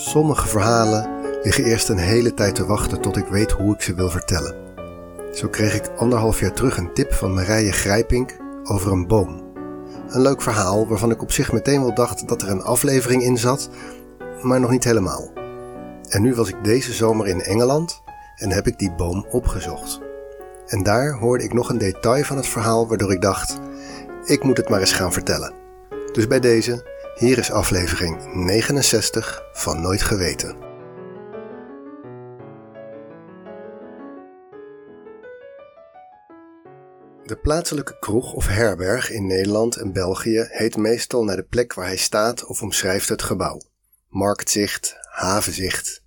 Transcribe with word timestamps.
Sommige 0.00 0.48
verhalen 0.48 1.10
liggen 1.42 1.64
eerst 1.64 1.88
een 1.88 1.98
hele 1.98 2.34
tijd 2.34 2.54
te 2.54 2.66
wachten 2.66 3.00
tot 3.00 3.16
ik 3.16 3.26
weet 3.26 3.50
hoe 3.50 3.74
ik 3.74 3.80
ze 3.82 3.94
wil 3.94 4.10
vertellen. 4.10 4.54
Zo 5.32 5.48
kreeg 5.48 5.74
ik 5.74 5.90
anderhalf 5.96 6.40
jaar 6.40 6.52
terug 6.52 6.76
een 6.76 6.92
tip 6.92 7.12
van 7.12 7.34
Marije 7.34 7.72
Grijpink 7.72 8.36
over 8.64 8.92
een 8.92 9.06
boom. 9.06 9.42
Een 10.08 10.20
leuk 10.20 10.42
verhaal 10.42 10.88
waarvan 10.88 11.10
ik 11.10 11.22
op 11.22 11.32
zich 11.32 11.52
meteen 11.52 11.80
wel 11.80 11.94
dacht 11.94 12.28
dat 12.28 12.42
er 12.42 12.50
een 12.50 12.62
aflevering 12.62 13.22
in 13.22 13.38
zat, 13.38 13.68
maar 14.42 14.60
nog 14.60 14.70
niet 14.70 14.84
helemaal. 14.84 15.32
En 16.08 16.22
nu 16.22 16.34
was 16.34 16.48
ik 16.48 16.64
deze 16.64 16.92
zomer 16.92 17.26
in 17.26 17.40
Engeland 17.40 18.02
en 18.36 18.50
heb 18.50 18.66
ik 18.66 18.78
die 18.78 18.92
boom 18.92 19.26
opgezocht. 19.30 20.00
En 20.66 20.82
daar 20.82 21.12
hoorde 21.12 21.44
ik 21.44 21.52
nog 21.52 21.68
een 21.68 21.78
detail 21.78 22.24
van 22.24 22.36
het 22.36 22.46
verhaal 22.46 22.88
waardoor 22.88 23.12
ik 23.12 23.20
dacht: 23.20 23.58
ik 24.24 24.44
moet 24.44 24.56
het 24.56 24.68
maar 24.68 24.80
eens 24.80 24.92
gaan 24.92 25.12
vertellen. 25.12 25.52
Dus 26.12 26.26
bij 26.26 26.40
deze, 26.40 26.97
hier 27.18 27.38
is 27.38 27.50
aflevering 27.50 28.34
69 28.34 29.42
van 29.52 29.80
Nooit 29.80 30.02
Geweten. 30.02 30.56
De 37.24 37.38
plaatselijke 37.42 37.98
kroeg 37.98 38.32
of 38.32 38.46
herberg 38.46 39.10
in 39.10 39.26
Nederland 39.26 39.76
en 39.76 39.92
België 39.92 40.46
heet 40.48 40.76
meestal 40.76 41.24
naar 41.24 41.36
de 41.36 41.44
plek 41.44 41.74
waar 41.74 41.86
hij 41.86 41.96
staat 41.96 42.44
of 42.44 42.62
omschrijft 42.62 43.08
het 43.08 43.22
gebouw. 43.22 43.60
Marktzicht, 44.08 44.96
havenzicht. 45.10 46.02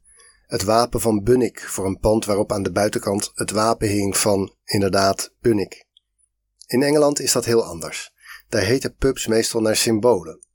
Het 0.48 0.64
wapen 0.64 1.02
van 1.02 1.24
Bunnik 1.24 1.60
voor 1.60 1.86
een 1.86 2.00
pand 2.00 2.26
waarop 2.26 2.52
aan 2.52 2.64
de 2.64 2.72
buitenkant 2.72 3.32
het 3.34 3.52
wapen 3.52 3.88
hing 3.88 4.18
van, 4.18 4.56
inderdaad, 4.66 5.34
Bunnik. 5.42 5.86
In 6.68 6.84
Engeland 6.84 7.20
is 7.20 7.32
dat 7.32 7.46
heel 7.46 7.64
anders. 7.64 8.14
Daar 8.50 8.64
heten 8.64 8.96
pubs 8.96 9.28
meestal 9.28 9.62
naar 9.62 9.76
symbolen. 9.76 10.50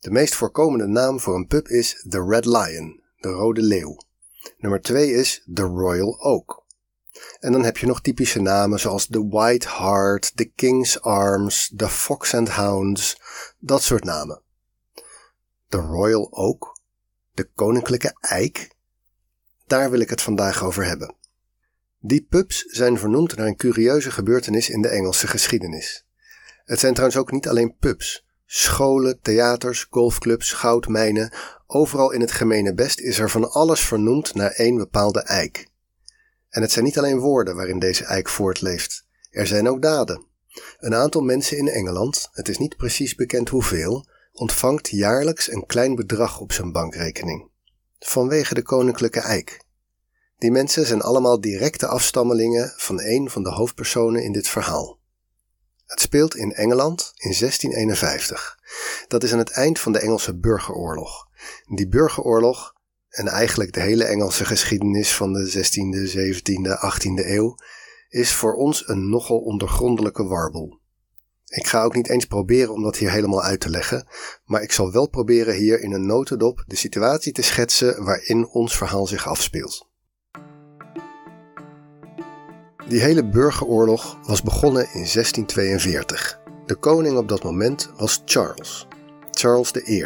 De 0.00 0.10
meest 0.10 0.34
voorkomende 0.34 0.86
naam 0.86 1.20
voor 1.20 1.34
een 1.34 1.46
pub 1.46 1.68
is 1.68 2.04
The 2.08 2.24
Red 2.24 2.44
Lion, 2.44 3.02
de 3.18 3.28
Rode 3.28 3.62
Leeuw. 3.62 3.96
Nummer 4.58 4.80
2 4.80 5.12
is 5.12 5.42
The 5.54 5.62
Royal 5.62 6.20
Oak. 6.20 6.64
En 7.40 7.52
dan 7.52 7.64
heb 7.64 7.76
je 7.76 7.86
nog 7.86 8.00
typische 8.00 8.40
namen 8.40 8.80
zoals 8.80 9.06
The 9.06 9.28
White 9.28 9.68
Hart, 9.68 10.36
The 10.36 10.44
King's 10.44 11.00
Arms, 11.00 11.72
The 11.76 11.88
Fox 11.88 12.34
and 12.34 12.48
Hounds, 12.48 13.20
dat 13.58 13.82
soort 13.82 14.04
namen. 14.04 14.42
The 15.68 15.78
Royal 15.78 16.28
Oak, 16.30 16.80
de 17.34 17.48
koninklijke 17.54 18.16
eik, 18.20 18.70
daar 19.66 19.90
wil 19.90 20.00
ik 20.00 20.10
het 20.10 20.22
vandaag 20.22 20.64
over 20.64 20.84
hebben. 20.84 21.14
Die 21.98 22.26
pubs 22.30 22.62
zijn 22.62 22.98
vernoemd 22.98 23.36
naar 23.36 23.46
een 23.46 23.56
curieuze 23.56 24.10
gebeurtenis 24.10 24.70
in 24.70 24.82
de 24.82 24.88
Engelse 24.88 25.26
geschiedenis. 25.26 26.06
Het 26.64 26.80
zijn 26.80 26.94
trouwens 26.94 27.20
ook 27.20 27.32
niet 27.32 27.48
alleen 27.48 27.76
pubs. 27.78 28.28
Scholen, 28.52 29.20
theaters, 29.22 29.86
golfclubs, 29.90 30.52
goudmijnen, 30.52 31.32
overal 31.66 32.10
in 32.10 32.20
het 32.20 32.32
gemene 32.32 32.74
best 32.74 33.00
is 33.00 33.18
er 33.18 33.30
van 33.30 33.50
alles 33.50 33.80
vernoemd 33.80 34.34
naar 34.34 34.50
één 34.50 34.76
bepaalde 34.76 35.20
eik. 35.20 35.68
En 36.48 36.62
het 36.62 36.72
zijn 36.72 36.84
niet 36.84 36.98
alleen 36.98 37.18
woorden 37.18 37.56
waarin 37.56 37.78
deze 37.78 38.04
eik 38.04 38.28
voortleeft. 38.28 39.06
Er 39.30 39.46
zijn 39.46 39.68
ook 39.68 39.82
daden. 39.82 40.24
Een 40.78 40.94
aantal 40.94 41.20
mensen 41.20 41.56
in 41.56 41.68
Engeland, 41.68 42.28
het 42.32 42.48
is 42.48 42.58
niet 42.58 42.76
precies 42.76 43.14
bekend 43.14 43.48
hoeveel, 43.48 44.06
ontvangt 44.32 44.88
jaarlijks 44.88 45.52
een 45.52 45.66
klein 45.66 45.94
bedrag 45.94 46.40
op 46.40 46.52
zijn 46.52 46.72
bankrekening. 46.72 47.48
Vanwege 47.98 48.54
de 48.54 48.62
koninklijke 48.62 49.20
eik. 49.20 49.64
Die 50.38 50.50
mensen 50.50 50.86
zijn 50.86 51.02
allemaal 51.02 51.40
directe 51.40 51.86
afstammelingen 51.86 52.72
van 52.76 53.00
een 53.00 53.30
van 53.30 53.42
de 53.42 53.50
hoofdpersonen 53.50 54.22
in 54.22 54.32
dit 54.32 54.48
verhaal. 54.48 54.99
Het 55.90 56.00
speelt 56.00 56.36
in 56.36 56.52
Engeland 56.52 57.12
in 57.16 57.34
1651. 57.38 58.58
Dat 59.08 59.22
is 59.22 59.32
aan 59.32 59.38
het 59.38 59.50
eind 59.50 59.78
van 59.78 59.92
de 59.92 59.98
Engelse 59.98 60.38
burgeroorlog. 60.38 61.28
Die 61.66 61.88
burgeroorlog, 61.88 62.74
en 63.08 63.26
eigenlijk 63.28 63.72
de 63.72 63.80
hele 63.80 64.04
Engelse 64.04 64.44
geschiedenis 64.44 65.14
van 65.14 65.32
de 65.32 65.50
16e, 65.50 66.16
17e, 66.16 66.78
18e 66.92 67.26
eeuw, 67.26 67.56
is 68.08 68.32
voor 68.32 68.54
ons 68.54 68.88
een 68.88 69.08
nogal 69.08 69.38
ondergrondelijke 69.38 70.24
warboel. 70.24 70.78
Ik 71.44 71.66
ga 71.66 71.82
ook 71.82 71.94
niet 71.94 72.08
eens 72.08 72.24
proberen 72.24 72.72
om 72.72 72.82
dat 72.82 72.96
hier 72.96 73.10
helemaal 73.10 73.42
uit 73.42 73.60
te 73.60 73.70
leggen, 73.70 74.06
maar 74.44 74.62
ik 74.62 74.72
zal 74.72 74.92
wel 74.92 75.08
proberen 75.08 75.54
hier 75.54 75.80
in 75.80 75.92
een 75.92 76.06
notendop 76.06 76.64
de 76.66 76.76
situatie 76.76 77.32
te 77.32 77.42
schetsen 77.42 78.04
waarin 78.04 78.48
ons 78.48 78.76
verhaal 78.76 79.06
zich 79.06 79.26
afspeelt. 79.26 79.89
Die 82.90 83.00
hele 83.00 83.24
burgeroorlog 83.24 84.18
was 84.26 84.42
begonnen 84.42 84.82
in 84.82 85.06
1642. 85.12 86.40
De 86.66 86.74
koning 86.74 87.16
op 87.16 87.28
dat 87.28 87.42
moment 87.42 87.90
was 87.96 88.22
Charles, 88.24 88.86
Charles 89.30 89.72
I. 89.88 90.04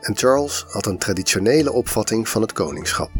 En 0.00 0.16
Charles 0.16 0.64
had 0.68 0.86
een 0.86 0.98
traditionele 0.98 1.72
opvatting 1.72 2.28
van 2.28 2.42
het 2.42 2.52
koningschap. 2.52 3.10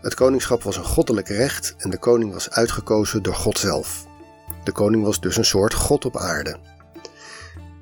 Het 0.00 0.14
koningschap 0.14 0.62
was 0.62 0.76
een 0.76 0.84
goddelijk 0.84 1.28
recht 1.28 1.74
en 1.78 1.90
de 1.90 1.98
koning 1.98 2.32
was 2.32 2.50
uitgekozen 2.50 3.22
door 3.22 3.34
God 3.34 3.58
zelf. 3.58 4.06
De 4.64 4.72
koning 4.72 5.04
was 5.04 5.20
dus 5.20 5.36
een 5.36 5.44
soort 5.44 5.74
god 5.74 6.04
op 6.04 6.16
aarde. 6.16 6.56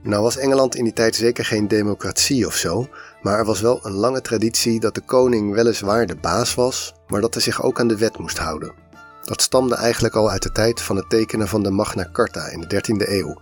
Nou 0.03 0.22
was 0.22 0.36
Engeland 0.36 0.75
in 0.75 0.84
die 0.84 0.92
tijd 0.92 1.15
zeker 1.15 1.44
geen 1.44 1.69
democratie 1.69 2.47
of 2.47 2.54
zo, 2.54 2.88
maar 3.22 3.38
er 3.38 3.44
was 3.44 3.60
wel 3.60 3.81
een 3.82 3.94
lange 3.94 4.20
traditie 4.20 4.81
dat 4.81 4.94
de 4.94 5.00
koning 5.00 5.54
weliswaar 5.54 6.06
de 6.06 6.16
baas 6.16 6.54
was, 6.54 6.94
maar 7.09 7.20
dat 7.20 7.34
hij 7.34 7.42
zich 7.42 7.62
ook 7.62 7.81
aan 7.81 7.88
de 7.88 7.98
wet 7.98 8.19
moest 8.19 8.38
houden. 8.38 8.85
Dat 9.26 9.42
stamde 9.42 9.75
eigenlijk 9.75 10.14
al 10.14 10.31
uit 10.31 10.42
de 10.42 10.53
tijd 10.53 10.82
van 10.82 10.97
het 10.97 11.10
tekenen 11.10 11.48
van 11.48 11.62
de 11.62 11.70
Magna 11.70 12.09
Carta 12.12 12.48
in 12.48 12.60
de 12.60 12.75
13e 12.75 13.09
eeuw. 13.09 13.41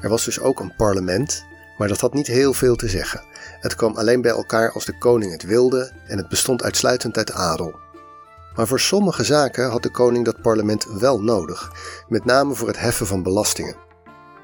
Er 0.00 0.08
was 0.08 0.24
dus 0.24 0.40
ook 0.40 0.60
een 0.60 0.74
parlement, 0.76 1.44
maar 1.78 1.88
dat 1.88 2.00
had 2.00 2.14
niet 2.14 2.26
heel 2.26 2.52
veel 2.52 2.76
te 2.76 2.88
zeggen. 2.88 3.24
Het 3.60 3.74
kwam 3.74 3.96
alleen 3.96 4.20
bij 4.20 4.30
elkaar 4.30 4.72
als 4.72 4.84
de 4.84 4.98
koning 4.98 5.32
het 5.32 5.42
wilde 5.42 5.92
en 6.06 6.16
het 6.18 6.28
bestond 6.28 6.62
uitsluitend 6.62 7.16
uit 7.16 7.32
adel. 7.32 7.74
Maar 8.54 8.66
voor 8.66 8.80
sommige 8.80 9.24
zaken 9.24 9.70
had 9.70 9.82
de 9.82 9.90
koning 9.90 10.24
dat 10.24 10.42
parlement 10.42 10.84
wel 10.98 11.22
nodig, 11.22 11.72
met 12.08 12.24
name 12.24 12.54
voor 12.54 12.68
het 12.68 12.78
heffen 12.78 13.06
van 13.06 13.22
belastingen. 13.22 13.76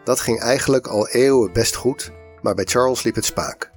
Dat 0.04 0.20
ging 0.20 0.40
eigenlijk 0.40 0.86
al 0.86 1.08
eeuwen 1.08 1.52
best 1.52 1.74
goed, 1.74 2.12
maar 2.42 2.54
bij 2.54 2.64
Charles 2.64 3.02
liep 3.02 3.14
het 3.14 3.24
spaak. 3.24 3.70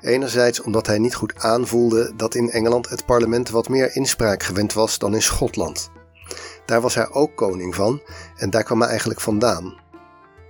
Enerzijds 0.00 0.60
omdat 0.60 0.86
hij 0.86 0.98
niet 0.98 1.14
goed 1.14 1.34
aanvoelde 1.36 2.12
dat 2.16 2.34
in 2.34 2.50
Engeland 2.50 2.88
het 2.88 3.06
parlement 3.06 3.50
wat 3.50 3.68
meer 3.68 3.96
inspraak 3.96 4.42
gewend 4.42 4.72
was 4.72 4.98
dan 4.98 5.14
in 5.14 5.22
Schotland. 5.22 5.90
Daar 6.64 6.80
was 6.80 6.94
hij 6.94 7.10
ook 7.10 7.36
koning 7.36 7.74
van 7.74 8.02
en 8.36 8.50
daar 8.50 8.62
kwam 8.62 8.80
hij 8.80 8.88
eigenlijk 8.88 9.20
vandaan. 9.20 9.74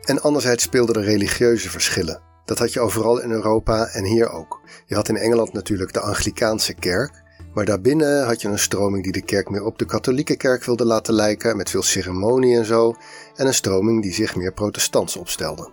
En 0.02 0.20
anderzijds 0.22 0.64
speelden 0.64 0.96
er 0.96 1.02
religieuze 1.02 1.70
verschillen. 1.70 2.20
Dat 2.44 2.58
had 2.58 2.72
je 2.72 2.80
overal 2.80 3.22
in 3.22 3.30
Europa 3.30 3.86
en 3.86 4.04
hier 4.04 4.30
ook. 4.30 4.60
Je 4.86 4.94
had 4.94 5.08
in 5.08 5.16
Engeland 5.16 5.52
natuurlijk 5.52 5.92
de 5.92 6.00
Anglikaanse 6.00 6.74
kerk, 6.74 7.22
maar 7.54 7.64
daarbinnen 7.64 8.26
had 8.26 8.42
je 8.42 8.48
een 8.48 8.58
stroming 8.58 9.02
die 9.02 9.12
de 9.12 9.22
kerk 9.22 9.50
meer 9.50 9.64
op 9.64 9.78
de 9.78 9.84
katholieke 9.84 10.36
kerk 10.36 10.64
wilde 10.64 10.84
laten 10.84 11.14
lijken, 11.14 11.56
met 11.56 11.70
veel 11.70 11.82
ceremonie 11.82 12.56
en 12.56 12.64
zo, 12.64 12.94
en 13.36 13.46
een 13.46 13.54
stroming 13.54 14.02
die 14.02 14.12
zich 14.12 14.36
meer 14.36 14.52
protestants 14.52 15.16
opstelde. 15.16 15.70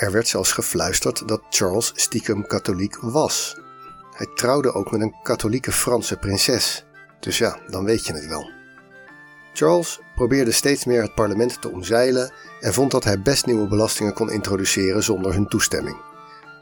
Er 0.00 0.12
werd 0.12 0.28
zelfs 0.28 0.52
gefluisterd 0.52 1.28
dat 1.28 1.42
Charles 1.50 1.92
stiekem 1.94 2.46
katholiek 2.46 2.96
was. 3.00 3.56
Hij 4.16 4.26
trouwde 4.34 4.72
ook 4.72 4.90
met 4.90 5.00
een 5.00 5.14
katholieke 5.22 5.72
Franse 5.72 6.16
prinses. 6.16 6.84
Dus 7.20 7.38
ja, 7.38 7.58
dan 7.68 7.84
weet 7.84 8.06
je 8.06 8.12
het 8.12 8.26
wel. 8.26 8.50
Charles 9.52 10.00
probeerde 10.14 10.50
steeds 10.50 10.84
meer 10.84 11.02
het 11.02 11.14
parlement 11.14 11.60
te 11.60 11.68
omzeilen 11.70 12.32
en 12.60 12.72
vond 12.72 12.90
dat 12.90 13.04
hij 13.04 13.22
best 13.22 13.46
nieuwe 13.46 13.68
belastingen 13.68 14.12
kon 14.12 14.30
introduceren 14.30 15.02
zonder 15.02 15.32
hun 15.32 15.48
toestemming. 15.48 15.96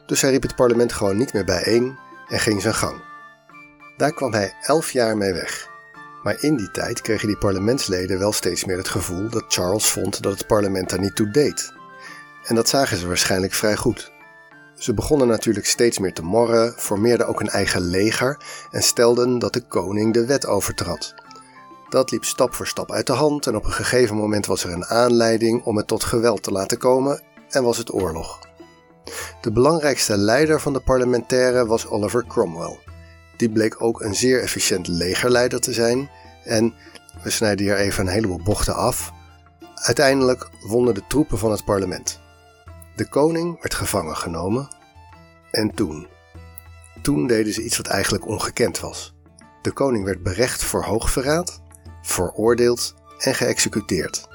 Dus 0.05 0.21
hij 0.21 0.31
riep 0.31 0.41
het 0.41 0.55
parlement 0.55 0.93
gewoon 0.93 1.17
niet 1.17 1.33
meer 1.33 1.45
bijeen 1.45 1.97
en 2.27 2.39
ging 2.39 2.61
zijn 2.61 2.75
gang. 2.75 3.01
Daar 3.97 4.13
kwam 4.13 4.33
hij 4.33 4.55
elf 4.61 4.91
jaar 4.91 5.17
mee 5.17 5.33
weg. 5.33 5.69
Maar 6.23 6.43
in 6.43 6.55
die 6.55 6.71
tijd 6.71 7.01
kregen 7.01 7.27
die 7.27 7.37
parlementsleden 7.37 8.19
wel 8.19 8.31
steeds 8.31 8.65
meer 8.65 8.77
het 8.77 8.89
gevoel 8.89 9.29
dat 9.29 9.45
Charles 9.47 9.87
vond 9.87 10.23
dat 10.23 10.37
het 10.37 10.47
parlement 10.47 10.89
daar 10.89 10.99
niet 10.99 11.15
toe 11.15 11.31
deed. 11.31 11.77
En 12.43 12.55
dat 12.55 12.69
zagen 12.69 12.97
ze 12.97 13.07
waarschijnlijk 13.07 13.53
vrij 13.53 13.75
goed. 13.75 14.11
Ze 14.75 14.93
begonnen 14.93 15.27
natuurlijk 15.27 15.65
steeds 15.65 15.99
meer 15.99 16.13
te 16.13 16.23
morren, 16.23 16.73
formeerden 16.77 17.27
ook 17.27 17.39
een 17.39 17.49
eigen 17.49 17.81
leger 17.81 18.37
en 18.71 18.83
stelden 18.83 19.39
dat 19.39 19.53
de 19.53 19.67
koning 19.67 20.13
de 20.13 20.25
wet 20.25 20.45
overtrad. 20.45 21.13
Dat 21.89 22.11
liep 22.11 22.23
stap 22.23 22.53
voor 22.53 22.67
stap 22.67 22.91
uit 22.91 23.07
de 23.07 23.13
hand 23.13 23.47
en 23.47 23.55
op 23.55 23.65
een 23.65 23.71
gegeven 23.71 24.15
moment 24.15 24.45
was 24.45 24.63
er 24.63 24.71
een 24.71 24.85
aanleiding 24.85 25.63
om 25.63 25.77
het 25.77 25.87
tot 25.87 26.03
geweld 26.03 26.43
te 26.43 26.51
laten 26.51 26.77
komen 26.77 27.21
en 27.49 27.63
was 27.63 27.77
het 27.77 27.93
oorlog. 27.93 28.39
De 29.41 29.51
belangrijkste 29.51 30.17
leider 30.17 30.61
van 30.61 30.73
de 30.73 30.79
parlementairen 30.79 31.67
was 31.67 31.87
Oliver 31.87 32.25
Cromwell. 32.27 32.79
Die 33.37 33.49
bleek 33.49 33.81
ook 33.81 34.01
een 34.01 34.15
zeer 34.15 34.41
efficiënt 34.41 34.87
legerleider 34.87 35.59
te 35.59 35.73
zijn 35.73 36.09
en, 36.43 36.73
we 37.23 37.29
snijden 37.29 37.65
hier 37.65 37.77
even 37.77 38.07
een 38.07 38.13
heleboel 38.13 38.41
bochten 38.43 38.75
af, 38.75 39.11
uiteindelijk 39.75 40.49
wonnen 40.61 40.93
de 40.93 41.03
troepen 41.07 41.37
van 41.37 41.51
het 41.51 41.65
parlement. 41.65 42.18
De 42.99 43.09
koning 43.09 43.61
werd 43.61 43.73
gevangen 43.73 44.17
genomen. 44.17 44.67
En 45.51 45.71
toen? 45.71 46.07
Toen 47.01 47.27
deden 47.27 47.53
ze 47.53 47.63
iets 47.63 47.77
wat 47.77 47.87
eigenlijk 47.87 48.27
ongekend 48.27 48.79
was. 48.79 49.15
De 49.61 49.71
koning 49.71 50.05
werd 50.05 50.23
berecht 50.23 50.63
voor 50.63 50.83
hoogverraad, 50.83 51.61
veroordeeld 52.01 52.93
en 53.17 53.35
geëxecuteerd. 53.35 54.27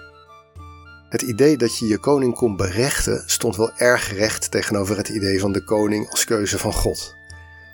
Het 1.09 1.23
idee 1.23 1.57
dat 1.57 1.79
je 1.79 1.87
je 1.87 1.99
koning 1.99 2.35
kon 2.35 2.57
berechten 2.57 3.23
stond 3.27 3.57
wel 3.57 3.73
erg 3.77 4.13
recht 4.13 4.51
tegenover 4.51 4.97
het 4.97 5.09
idee 5.09 5.41
van 5.41 5.53
de 5.53 5.65
koning 5.65 6.11
als 6.11 6.25
keuze 6.25 6.59
van 6.59 6.73
God. 6.73 7.15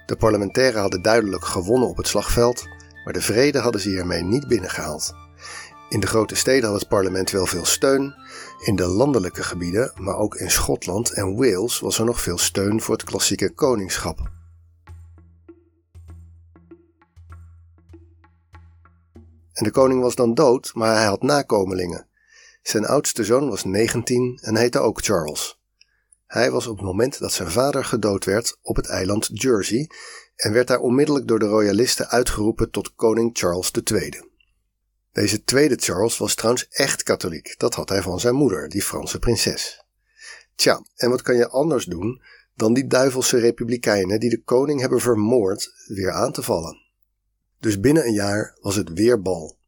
De 0.06 0.16
parlementairen 0.16 0.80
hadden 0.80 1.02
duidelijk 1.02 1.44
gewonnen 1.44 1.88
op 1.88 1.96
het 1.96 2.06
slagveld, 2.06 2.64
maar 3.04 3.12
de 3.12 3.22
vrede 3.22 3.58
hadden 3.58 3.80
ze 3.80 3.88
hiermee 3.88 4.22
niet 4.22 4.48
binnengehaald. 4.48 5.14
In 5.90 6.00
de 6.00 6.06
grote 6.06 6.34
steden 6.34 6.70
had 6.70 6.80
het 6.80 6.88
parlement 6.88 7.30
wel 7.30 7.46
veel 7.46 7.64
steun, 7.64 8.14
in 8.58 8.76
de 8.76 8.86
landelijke 8.86 9.42
gebieden, 9.42 9.92
maar 9.96 10.16
ook 10.16 10.34
in 10.34 10.50
Schotland 10.50 11.12
en 11.12 11.36
Wales 11.36 11.80
was 11.80 11.98
er 11.98 12.04
nog 12.04 12.20
veel 12.20 12.38
steun 12.38 12.80
voor 12.80 12.94
het 12.94 13.04
klassieke 13.04 13.54
koningschap. 13.54 14.30
En 19.52 19.64
de 19.64 19.70
koning 19.70 20.00
was 20.00 20.14
dan 20.14 20.34
dood, 20.34 20.70
maar 20.74 20.96
hij 20.96 21.06
had 21.06 21.22
nakomelingen. 21.22 22.06
Zijn 22.62 22.86
oudste 22.86 23.24
zoon 23.24 23.48
was 23.48 23.64
19 23.64 24.38
en 24.42 24.56
heette 24.56 24.78
ook 24.78 25.04
Charles. 25.04 25.60
Hij 26.26 26.50
was 26.50 26.66
op 26.66 26.76
het 26.76 26.86
moment 26.86 27.18
dat 27.18 27.32
zijn 27.32 27.50
vader 27.50 27.84
gedood 27.84 28.24
werd 28.24 28.58
op 28.62 28.76
het 28.76 28.86
eiland 28.86 29.28
Jersey 29.32 29.90
en 30.36 30.52
werd 30.52 30.66
daar 30.66 30.80
onmiddellijk 30.80 31.28
door 31.28 31.38
de 31.38 31.46
royalisten 31.46 32.08
uitgeroepen 32.08 32.70
tot 32.70 32.94
koning 32.94 33.30
Charles 33.32 33.70
II. 33.70 34.29
Deze 35.12 35.44
tweede 35.44 35.76
Charles 35.76 36.18
was 36.18 36.34
trouwens 36.34 36.68
echt 36.68 37.02
katholiek. 37.02 37.54
Dat 37.58 37.74
had 37.74 37.88
hij 37.88 38.02
van 38.02 38.20
zijn 38.20 38.34
moeder, 38.34 38.68
die 38.68 38.82
Franse 38.82 39.18
prinses. 39.18 39.84
Tja, 40.54 40.84
en 40.96 41.10
wat 41.10 41.22
kan 41.22 41.36
je 41.36 41.48
anders 41.48 41.84
doen 41.84 42.22
dan 42.54 42.74
die 42.74 42.86
duivelse 42.86 43.38
republikeinen 43.38 44.20
die 44.20 44.30
de 44.30 44.42
koning 44.42 44.80
hebben 44.80 45.00
vermoord 45.00 45.72
weer 45.86 46.10
aan 46.10 46.32
te 46.32 46.42
vallen? 46.42 46.76
Dus 47.60 47.80
binnen 47.80 48.06
een 48.06 48.12
jaar 48.12 48.56
was 48.60 48.76
het 48.76 48.92
weer 48.92 49.22
bal. 49.22 49.58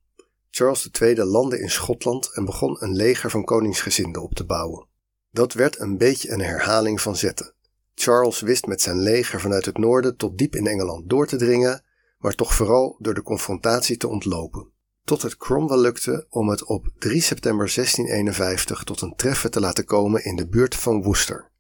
Charles 0.50 0.90
II 1.00 1.24
landde 1.24 1.60
in 1.60 1.70
Schotland 1.70 2.34
en 2.34 2.44
begon 2.44 2.76
een 2.80 2.96
leger 2.96 3.30
van 3.30 3.44
koningsgezinden 3.44 4.22
op 4.22 4.34
te 4.34 4.44
bouwen. 4.44 4.86
Dat 5.30 5.52
werd 5.52 5.80
een 5.80 5.98
beetje 5.98 6.30
een 6.30 6.40
herhaling 6.40 7.00
van 7.00 7.16
zetten. 7.16 7.54
Charles 7.94 8.40
wist 8.40 8.66
met 8.66 8.82
zijn 8.82 8.98
leger 8.98 9.40
vanuit 9.40 9.64
het 9.64 9.78
noorden 9.78 10.16
tot 10.16 10.38
diep 10.38 10.54
in 10.56 10.66
Engeland 10.66 11.10
door 11.10 11.26
te 11.26 11.36
dringen, 11.36 11.84
maar 12.18 12.34
toch 12.34 12.54
vooral 12.54 12.96
door 12.98 13.14
de 13.14 13.22
confrontatie 13.22 13.96
te 13.96 14.08
ontlopen. 14.08 14.71
Tot 15.04 15.22
het 15.22 15.37
Cromwell 15.37 15.78
lukte 15.78 16.26
om 16.28 16.49
het 16.49 16.64
op 16.64 16.88
3 16.99 17.20
september 17.20 17.72
1651 17.75 18.84
tot 18.84 19.00
een 19.00 19.14
treffen 19.16 19.50
te 19.50 19.60
laten 19.60 19.84
komen 19.84 20.25
in 20.25 20.37
de 20.37 20.49
buurt 20.49 20.75
van 20.75 21.02
Worcester. 21.02 21.50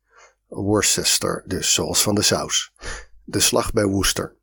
Worcester, 0.46 1.44
dus 1.46 1.72
zoals 1.72 2.02
van 2.02 2.14
de 2.14 2.22
saus. 2.22 2.72
De 3.24 3.40
slag 3.40 3.72
bij 3.72 3.84
Worcester. 3.84 4.36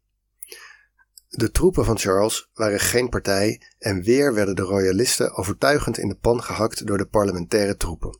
De 1.30 1.51
troepen 1.51 1.86
van 1.86 1.98
Charles 1.98 2.50
waren 2.54 2.80
geen 2.80 3.10
partij 3.10 3.62
en 3.78 4.01
weer 4.01 4.34
werden 4.34 4.56
de 4.56 4.62
royalisten 4.62 5.34
overtuigend 5.34 5.98
in 5.98 6.07
de 6.07 6.16
pan 6.16 6.44
gehakt 6.44 6.88
door 6.88 6.98
de 6.98 7.06
parlementaire 7.06 7.78
troepen. 7.78 8.19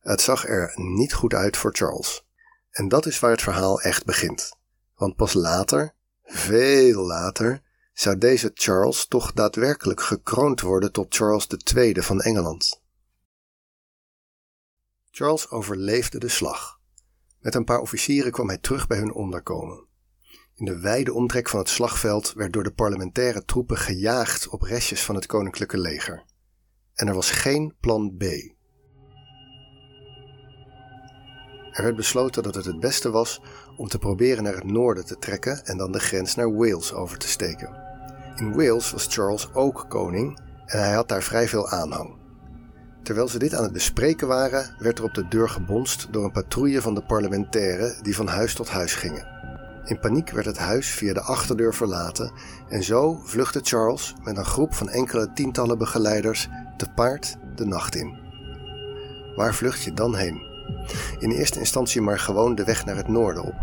Het 0.00 0.20
zag 0.20 0.48
er 0.48 0.72
niet 0.74 1.14
goed 1.14 1.34
uit 1.34 1.56
voor 1.56 1.74
Charles. 1.74 2.26
En 2.70 2.88
dat 2.88 3.06
is 3.06 3.18
waar 3.20 3.30
het 3.30 3.42
verhaal 3.42 3.80
echt 3.80 4.04
begint. 4.04 4.56
Want 4.94 5.16
pas 5.16 5.32
later, 5.32 5.94
veel 6.24 7.06
later, 7.06 7.62
zou 7.94 8.18
deze 8.18 8.50
Charles 8.54 9.06
toch 9.06 9.32
daadwerkelijk 9.32 10.00
gekroond 10.00 10.60
worden 10.60 10.92
tot 10.92 11.14
Charles 11.14 11.46
II 11.74 12.02
van 12.02 12.20
Engeland. 12.20 12.82
Charles 15.10 15.50
overleefde 15.50 16.18
de 16.18 16.28
slag. 16.28 16.80
Met 17.40 17.54
een 17.54 17.64
paar 17.64 17.80
officieren 17.80 18.32
kwam 18.32 18.48
hij 18.48 18.58
terug 18.58 18.86
bij 18.86 18.98
hun 18.98 19.12
onderkomen. 19.12 19.86
In 20.54 20.64
de 20.64 20.80
wijde 20.80 21.12
omtrek 21.12 21.48
van 21.48 21.58
het 21.58 21.68
slagveld 21.68 22.32
werd 22.32 22.52
door 22.52 22.62
de 22.62 22.72
parlementaire 22.72 23.44
troepen 23.44 23.76
gejaagd 23.76 24.48
op 24.48 24.62
restjes 24.62 25.04
van 25.04 25.14
het 25.14 25.26
koninklijke 25.26 25.78
leger. 25.78 26.24
En 26.94 27.08
er 27.08 27.14
was 27.14 27.30
geen 27.30 27.74
plan 27.80 28.16
B. 28.16 28.22
Er 31.72 31.82
werd 31.82 31.96
besloten 31.96 32.42
dat 32.42 32.54
het 32.54 32.64
het 32.64 32.80
beste 32.80 33.10
was 33.10 33.40
om 33.76 33.88
te 33.88 33.98
proberen 33.98 34.42
naar 34.42 34.54
het 34.54 34.64
noorden 34.64 35.06
te 35.06 35.18
trekken 35.18 35.64
en 35.64 35.76
dan 35.76 35.92
de 35.92 36.00
grens 36.00 36.34
naar 36.34 36.54
Wales 36.54 36.92
over 36.92 37.18
te 37.18 37.28
steken. 37.28 37.83
In 38.36 38.52
Wales 38.52 38.90
was 38.90 39.06
Charles 39.10 39.52
ook 39.52 39.84
koning 39.88 40.38
en 40.66 40.82
hij 40.82 40.92
had 40.92 41.08
daar 41.08 41.22
vrij 41.22 41.48
veel 41.48 41.68
aanhang. 41.68 42.16
Terwijl 43.02 43.28
ze 43.28 43.38
dit 43.38 43.54
aan 43.54 43.62
het 43.62 43.72
bespreken 43.72 44.28
waren, 44.28 44.74
werd 44.78 44.98
er 44.98 45.04
op 45.04 45.14
de 45.14 45.28
deur 45.28 45.48
gebonst 45.48 46.08
door 46.10 46.24
een 46.24 46.32
patrouille 46.32 46.80
van 46.80 46.94
de 46.94 47.02
parlementairen 47.02 48.02
die 48.02 48.16
van 48.16 48.26
huis 48.26 48.54
tot 48.54 48.68
huis 48.68 48.94
gingen. 48.94 49.26
In 49.84 50.00
paniek 50.00 50.30
werd 50.30 50.46
het 50.46 50.58
huis 50.58 50.90
via 50.90 51.12
de 51.12 51.20
achterdeur 51.20 51.74
verlaten 51.74 52.32
en 52.68 52.82
zo 52.82 53.20
vluchtte 53.24 53.60
Charles 53.62 54.14
met 54.22 54.36
een 54.36 54.44
groep 54.44 54.74
van 54.74 54.88
enkele 54.88 55.32
tientallen 55.32 55.78
begeleiders 55.78 56.48
te 56.76 56.86
paard 56.94 57.36
de 57.54 57.64
nacht 57.66 57.94
in. 57.94 58.18
Waar 59.36 59.54
vlucht 59.54 59.82
je 59.82 59.92
dan 59.92 60.14
heen? 60.14 60.42
In 61.18 61.30
eerste 61.30 61.58
instantie 61.58 62.00
maar 62.00 62.18
gewoon 62.18 62.54
de 62.54 62.64
weg 62.64 62.84
naar 62.84 62.96
het 62.96 63.08
noorden 63.08 63.42
op. 63.42 63.54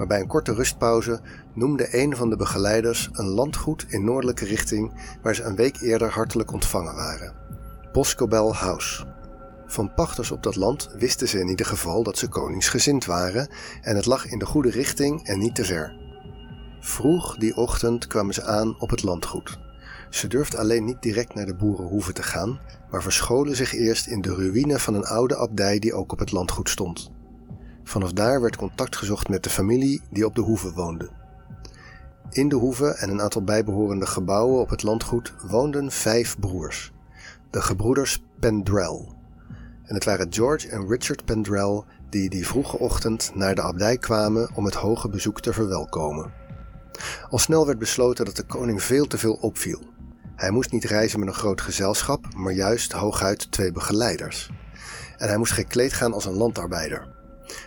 Maar 0.00 0.08
bij 0.08 0.20
een 0.20 0.26
korte 0.26 0.54
rustpauze 0.54 1.20
noemde 1.54 1.88
een 2.02 2.16
van 2.16 2.30
de 2.30 2.36
begeleiders 2.36 3.08
een 3.12 3.28
landgoed 3.28 3.86
in 3.88 4.04
noordelijke 4.04 4.44
richting 4.44 4.92
waar 5.22 5.34
ze 5.34 5.42
een 5.42 5.56
week 5.56 5.80
eerder 5.80 6.10
hartelijk 6.10 6.52
ontvangen 6.52 6.94
waren. 6.94 7.34
Boscobel 7.92 8.54
House. 8.54 9.06
Van 9.66 9.94
pachters 9.94 10.30
op 10.30 10.42
dat 10.42 10.56
land 10.56 10.90
wisten 10.98 11.28
ze 11.28 11.38
in 11.38 11.48
ieder 11.48 11.66
geval 11.66 12.02
dat 12.02 12.18
ze 12.18 12.28
koningsgezind 12.28 13.04
waren 13.04 13.48
en 13.82 13.96
het 13.96 14.06
lag 14.06 14.26
in 14.26 14.38
de 14.38 14.46
goede 14.46 14.70
richting 14.70 15.26
en 15.26 15.38
niet 15.38 15.54
te 15.54 15.64
ver. 15.64 15.96
Vroeg 16.80 17.36
die 17.36 17.56
ochtend 17.56 18.06
kwamen 18.06 18.34
ze 18.34 18.44
aan 18.44 18.80
op 18.80 18.90
het 18.90 19.02
landgoed. 19.02 19.58
Ze 20.10 20.28
durfden 20.28 20.60
alleen 20.60 20.84
niet 20.84 21.02
direct 21.02 21.34
naar 21.34 21.46
de 21.46 21.56
boerenhoeve 21.56 22.12
te 22.12 22.22
gaan, 22.22 22.60
maar 22.90 23.02
verscholen 23.02 23.56
zich 23.56 23.74
eerst 23.74 24.06
in 24.06 24.20
de 24.20 24.34
ruïne 24.34 24.78
van 24.78 24.94
een 24.94 25.06
oude 25.06 25.36
abdij 25.36 25.78
die 25.78 25.94
ook 25.94 26.12
op 26.12 26.18
het 26.18 26.32
landgoed 26.32 26.68
stond. 26.68 27.10
Vanaf 27.90 28.12
daar 28.12 28.40
werd 28.40 28.56
contact 28.56 28.96
gezocht 28.96 29.28
met 29.28 29.42
de 29.42 29.50
familie 29.50 30.02
die 30.10 30.26
op 30.26 30.34
de 30.34 30.40
hoeve 30.40 30.72
woonde. 30.72 31.10
In 32.30 32.48
de 32.48 32.56
hoeve 32.56 32.86
en 32.86 33.10
een 33.10 33.20
aantal 33.20 33.44
bijbehorende 33.44 34.06
gebouwen 34.06 34.60
op 34.60 34.70
het 34.70 34.82
landgoed 34.82 35.34
woonden 35.48 35.90
vijf 35.90 36.38
broers, 36.38 36.92
de 37.50 37.60
gebroeders 37.60 38.22
Pendrell. 38.40 39.08
En 39.84 39.94
het 39.94 40.04
waren 40.04 40.32
George 40.32 40.68
en 40.68 40.88
Richard 40.88 41.24
Pendrell 41.24 41.82
die 42.10 42.30
die 42.30 42.46
vroege 42.46 42.78
ochtend 42.78 43.30
naar 43.34 43.54
de 43.54 43.62
abdij 43.62 43.98
kwamen 43.98 44.50
om 44.54 44.64
het 44.64 44.74
hoge 44.74 45.08
bezoek 45.08 45.40
te 45.40 45.52
verwelkomen. 45.52 46.32
Al 47.30 47.38
snel 47.38 47.66
werd 47.66 47.78
besloten 47.78 48.24
dat 48.24 48.36
de 48.36 48.46
koning 48.46 48.82
veel 48.82 49.06
te 49.06 49.18
veel 49.18 49.34
opviel. 49.34 49.82
Hij 50.36 50.50
moest 50.50 50.72
niet 50.72 50.84
reizen 50.84 51.18
met 51.18 51.28
een 51.28 51.34
groot 51.34 51.60
gezelschap, 51.60 52.34
maar 52.34 52.52
juist 52.52 52.92
hooguit 52.92 53.52
twee 53.52 53.72
begeleiders. 53.72 54.50
En 55.16 55.28
hij 55.28 55.36
moest 55.36 55.52
gekleed 55.52 55.92
gaan 55.92 56.12
als 56.12 56.24
een 56.24 56.36
landarbeider. 56.36 57.18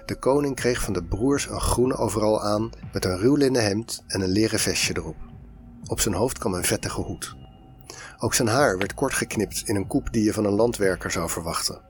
De 0.05 0.15
koning 0.15 0.55
kreeg 0.55 0.81
van 0.81 0.93
de 0.93 1.03
broers 1.03 1.49
een 1.49 1.61
groene 1.61 1.95
overal 1.95 2.43
aan 2.43 2.69
met 2.93 3.05
een 3.05 3.17
ruw 3.17 3.35
linnen 3.35 3.63
hemd 3.63 4.03
en 4.07 4.21
een 4.21 4.29
leren 4.29 4.59
vestje 4.59 4.93
erop. 4.97 5.15
Op 5.87 5.99
zijn 5.99 6.15
hoofd 6.15 6.37
kwam 6.37 6.53
een 6.53 6.63
vettige 6.63 7.01
hoed. 7.01 7.35
Ook 8.17 8.33
zijn 8.33 8.47
haar 8.47 8.77
werd 8.77 8.93
kort 8.93 9.13
geknipt 9.13 9.61
in 9.65 9.75
een 9.75 9.87
koep 9.87 10.13
die 10.13 10.23
je 10.23 10.33
van 10.33 10.45
een 10.45 10.55
landwerker 10.55 11.11
zou 11.11 11.29
verwachten. 11.29 11.81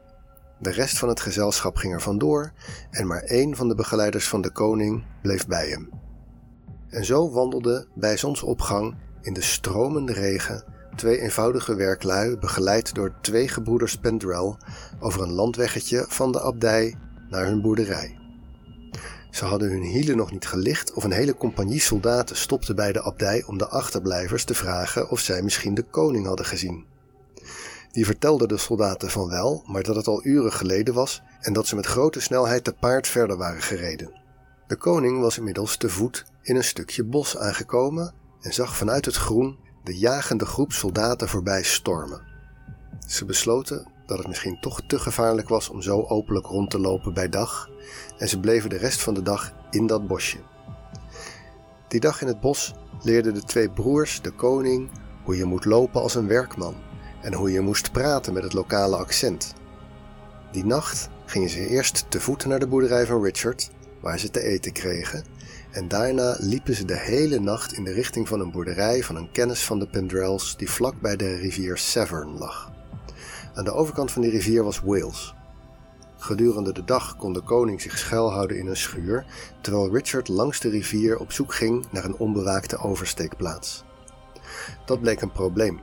De 0.59 0.71
rest 0.71 0.97
van 0.97 1.09
het 1.09 1.19
gezelschap 1.19 1.75
ging 1.75 1.93
er 1.93 2.01
vandoor 2.01 2.51
en 2.89 3.07
maar 3.07 3.21
één 3.21 3.55
van 3.55 3.67
de 3.67 3.75
begeleiders 3.75 4.27
van 4.27 4.41
de 4.41 4.51
koning 4.51 5.03
bleef 5.21 5.47
bij 5.47 5.69
hem. 5.69 5.89
En 6.89 7.05
zo 7.05 7.31
wandelde 7.31 7.87
bij 7.95 8.17
zonsopgang 8.17 8.95
in 9.21 9.33
de 9.33 9.41
stromende 9.41 10.13
regen 10.13 10.63
twee 10.95 11.19
eenvoudige 11.19 11.75
werklui, 11.75 12.37
begeleid 12.37 12.95
door 12.95 13.13
twee 13.21 13.47
gebroeders 13.47 13.97
Pendrell, 13.97 14.55
over 14.99 15.21
een 15.21 15.31
landweggetje 15.31 16.05
van 16.07 16.31
de 16.31 16.41
abdij 16.41 16.95
naar 17.29 17.45
hun 17.45 17.61
boerderij. 17.61 18.17
Ze 19.29 19.45
hadden 19.45 19.69
hun 19.69 19.81
hielen 19.81 20.17
nog 20.17 20.31
niet 20.31 20.47
gelicht 20.47 20.93
of 20.93 21.03
een 21.03 21.11
hele 21.11 21.35
compagnie 21.35 21.79
soldaten 21.79 22.35
stopte 22.35 22.73
bij 22.73 22.91
de 22.91 23.01
abdij 23.01 23.43
om 23.43 23.57
de 23.57 23.67
achterblijvers 23.67 24.43
te 24.43 24.53
vragen 24.53 25.09
of 25.09 25.19
zij 25.19 25.41
misschien 25.41 25.73
de 25.73 25.83
koning 25.83 26.25
hadden 26.25 26.45
gezien. 26.45 26.85
Die 27.91 28.05
vertelden 28.05 28.47
de 28.47 28.57
soldaten 28.57 29.09
van 29.09 29.29
wel, 29.29 29.63
maar 29.67 29.83
dat 29.83 29.95
het 29.95 30.07
al 30.07 30.25
uren 30.25 30.53
geleden 30.53 30.93
was 30.93 31.21
en 31.39 31.53
dat 31.53 31.67
ze 31.67 31.75
met 31.75 31.85
grote 31.85 32.19
snelheid 32.19 32.63
te 32.63 32.73
paard 32.73 33.07
verder 33.07 33.37
waren 33.37 33.61
gereden. 33.61 34.21
De 34.67 34.75
koning 34.75 35.19
was 35.19 35.37
inmiddels 35.37 35.77
te 35.77 35.89
voet 35.89 36.25
in 36.41 36.55
een 36.55 36.63
stukje 36.63 37.03
bos 37.03 37.37
aangekomen 37.37 38.13
en 38.41 38.53
zag 38.53 38.77
vanuit 38.77 39.05
het 39.05 39.15
groen 39.15 39.57
de 39.83 39.97
jagende 39.97 40.45
groep 40.45 40.71
soldaten 40.71 41.29
voorbij 41.29 41.63
stormen. 41.63 42.21
Ze 43.07 43.25
besloten 43.25 43.91
dat 44.05 44.17
het 44.17 44.27
misschien 44.27 44.59
toch 44.59 44.81
te 44.87 44.99
gevaarlijk 44.99 45.49
was 45.49 45.69
om 45.69 45.81
zo 45.81 46.01
openlijk 46.01 46.45
rond 46.45 46.69
te 46.69 46.79
lopen 46.79 47.13
bij 47.13 47.29
dag 47.29 47.69
en 48.17 48.29
ze 48.29 48.39
bleven 48.39 48.69
de 48.69 48.77
rest 48.77 49.01
van 49.01 49.13
de 49.13 49.21
dag 49.21 49.53
in 49.69 49.87
dat 49.87 50.07
bosje. 50.07 50.37
Die 51.87 51.99
dag 51.99 52.21
in 52.21 52.27
het 52.27 52.39
bos 52.39 52.73
leerden 53.01 53.33
de 53.33 53.43
twee 53.43 53.69
broers 53.69 54.21
de 54.21 54.31
koning 54.31 54.89
hoe 55.23 55.37
je 55.37 55.45
moet 55.45 55.65
lopen 55.65 56.01
als 56.01 56.15
een 56.15 56.27
werkman 56.27 56.75
en 57.21 57.33
hoe 57.33 57.51
je 57.51 57.61
moest 57.61 57.91
praten 57.91 58.33
met 58.33 58.43
het 58.43 58.53
lokale 58.53 58.95
accent. 58.95 59.53
Die 60.51 60.65
nacht 60.65 61.09
gingen 61.25 61.49
ze 61.49 61.67
eerst 61.67 62.05
te 62.09 62.19
voet 62.19 62.45
naar 62.45 62.59
de 62.59 62.67
boerderij 62.67 63.05
van 63.05 63.23
Richard, 63.23 63.71
waar 64.01 64.19
ze 64.19 64.29
te 64.31 64.41
eten 64.41 64.71
kregen, 64.71 65.23
en 65.71 65.87
daarna 65.87 66.35
liepen 66.39 66.75
ze 66.75 66.85
de 66.85 66.97
hele 66.97 67.39
nacht 67.39 67.73
in 67.73 67.83
de 67.83 67.91
richting 67.91 68.27
van 68.27 68.39
een 68.39 68.51
boerderij 68.51 69.03
van 69.03 69.15
een 69.15 69.31
kennis 69.31 69.63
van 69.63 69.79
de 69.79 69.87
Pendrells 69.87 70.57
die 70.57 70.69
vlak 70.69 71.01
bij 71.01 71.15
de 71.15 71.35
rivier 71.35 71.77
Severn 71.77 72.37
lag. 72.37 72.71
Aan 73.53 73.63
de 73.63 73.73
overkant 73.73 74.11
van 74.11 74.21
die 74.21 74.31
rivier 74.31 74.63
was 74.63 74.79
Wales. 74.79 75.35
Gedurende 76.17 76.73
de 76.73 76.83
dag 76.83 77.15
kon 77.15 77.33
de 77.33 77.41
koning 77.41 77.81
zich 77.81 77.97
schuilhouden 77.97 78.57
in 78.57 78.67
een 78.67 78.77
schuur, 78.77 79.25
terwijl 79.61 79.93
Richard 79.93 80.27
langs 80.27 80.59
de 80.59 80.69
rivier 80.69 81.17
op 81.17 81.31
zoek 81.31 81.53
ging 81.53 81.85
naar 81.91 82.05
een 82.05 82.15
onbewaakte 82.15 82.77
oversteekplaats. 82.77 83.83
Dat 84.85 85.01
bleek 85.01 85.21
een 85.21 85.31
probleem. 85.31 85.79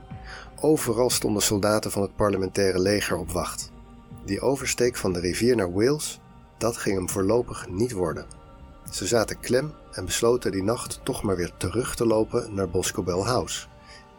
Overal 0.59 1.09
stonden 1.09 1.41
soldaten 1.41 1.91
van 1.91 2.01
het 2.01 2.15
parlementaire 2.15 2.79
leger 2.79 3.17
op 3.17 3.31
wacht. 3.31 3.71
Die 4.25 4.41
oversteek 4.41 4.97
van 4.97 5.13
de 5.13 5.19
rivier 5.19 5.55
naar 5.55 5.73
Wales, 5.73 6.19
dat 6.57 6.77
ging 6.77 6.95
hem 6.95 7.09
voorlopig 7.09 7.69
niet 7.69 7.91
worden. 7.91 8.25
Ze 8.91 9.07
zaten 9.07 9.39
klem 9.39 9.73
en 9.91 10.05
besloten 10.05 10.51
die 10.51 10.63
nacht 10.63 10.99
toch 11.03 11.23
maar 11.23 11.35
weer 11.35 11.51
terug 11.57 11.95
te 11.95 12.05
lopen 12.05 12.53
naar 12.53 12.69
Boscobel 12.69 13.25
House, 13.25 13.67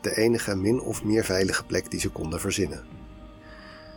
de 0.01 0.17
enige 0.17 0.57
min 0.57 0.81
of 0.81 1.05
meer 1.05 1.25
veilige 1.25 1.65
plek 1.65 1.91
die 1.91 2.01
ze 2.01 2.11
konden 2.11 2.41
verzinnen. 2.41 3.02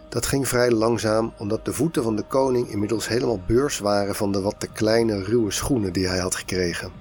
Dat 0.09 0.25
ging 0.25 0.47
vrij 0.47 0.71
langzaam 0.71 1.33
omdat 1.37 1.65
de 1.65 1.73
voeten 1.73 2.03
van 2.03 2.15
de 2.15 2.23
koning 2.23 2.69
inmiddels 2.69 3.07
helemaal 3.07 3.39
beurs 3.47 3.79
waren 3.79 4.15
van 4.15 4.31
de 4.31 4.41
wat 4.41 4.59
te 4.59 4.67
kleine 4.67 5.23
ruwe 5.23 5.51
schoenen 5.51 5.93
die 5.93 6.07
hij 6.07 6.19
had 6.19 6.35
gekregen. 6.35 6.91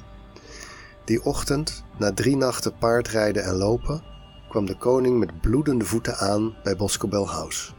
Die 1.04 1.25
ochtend, 1.25 1.84
na 1.99 2.12
drie 2.12 2.37
nachten 2.37 2.78
paardrijden 2.78 3.44
en 3.44 3.54
lopen, 3.54 4.02
kwam 4.49 4.66
de 4.66 4.76
koning 4.76 5.18
met 5.18 5.40
bloedende 5.40 5.84
voeten 5.84 6.16
aan 6.16 6.54
bij 6.62 6.76
Boscobel 6.76 7.28
House. 7.28 7.73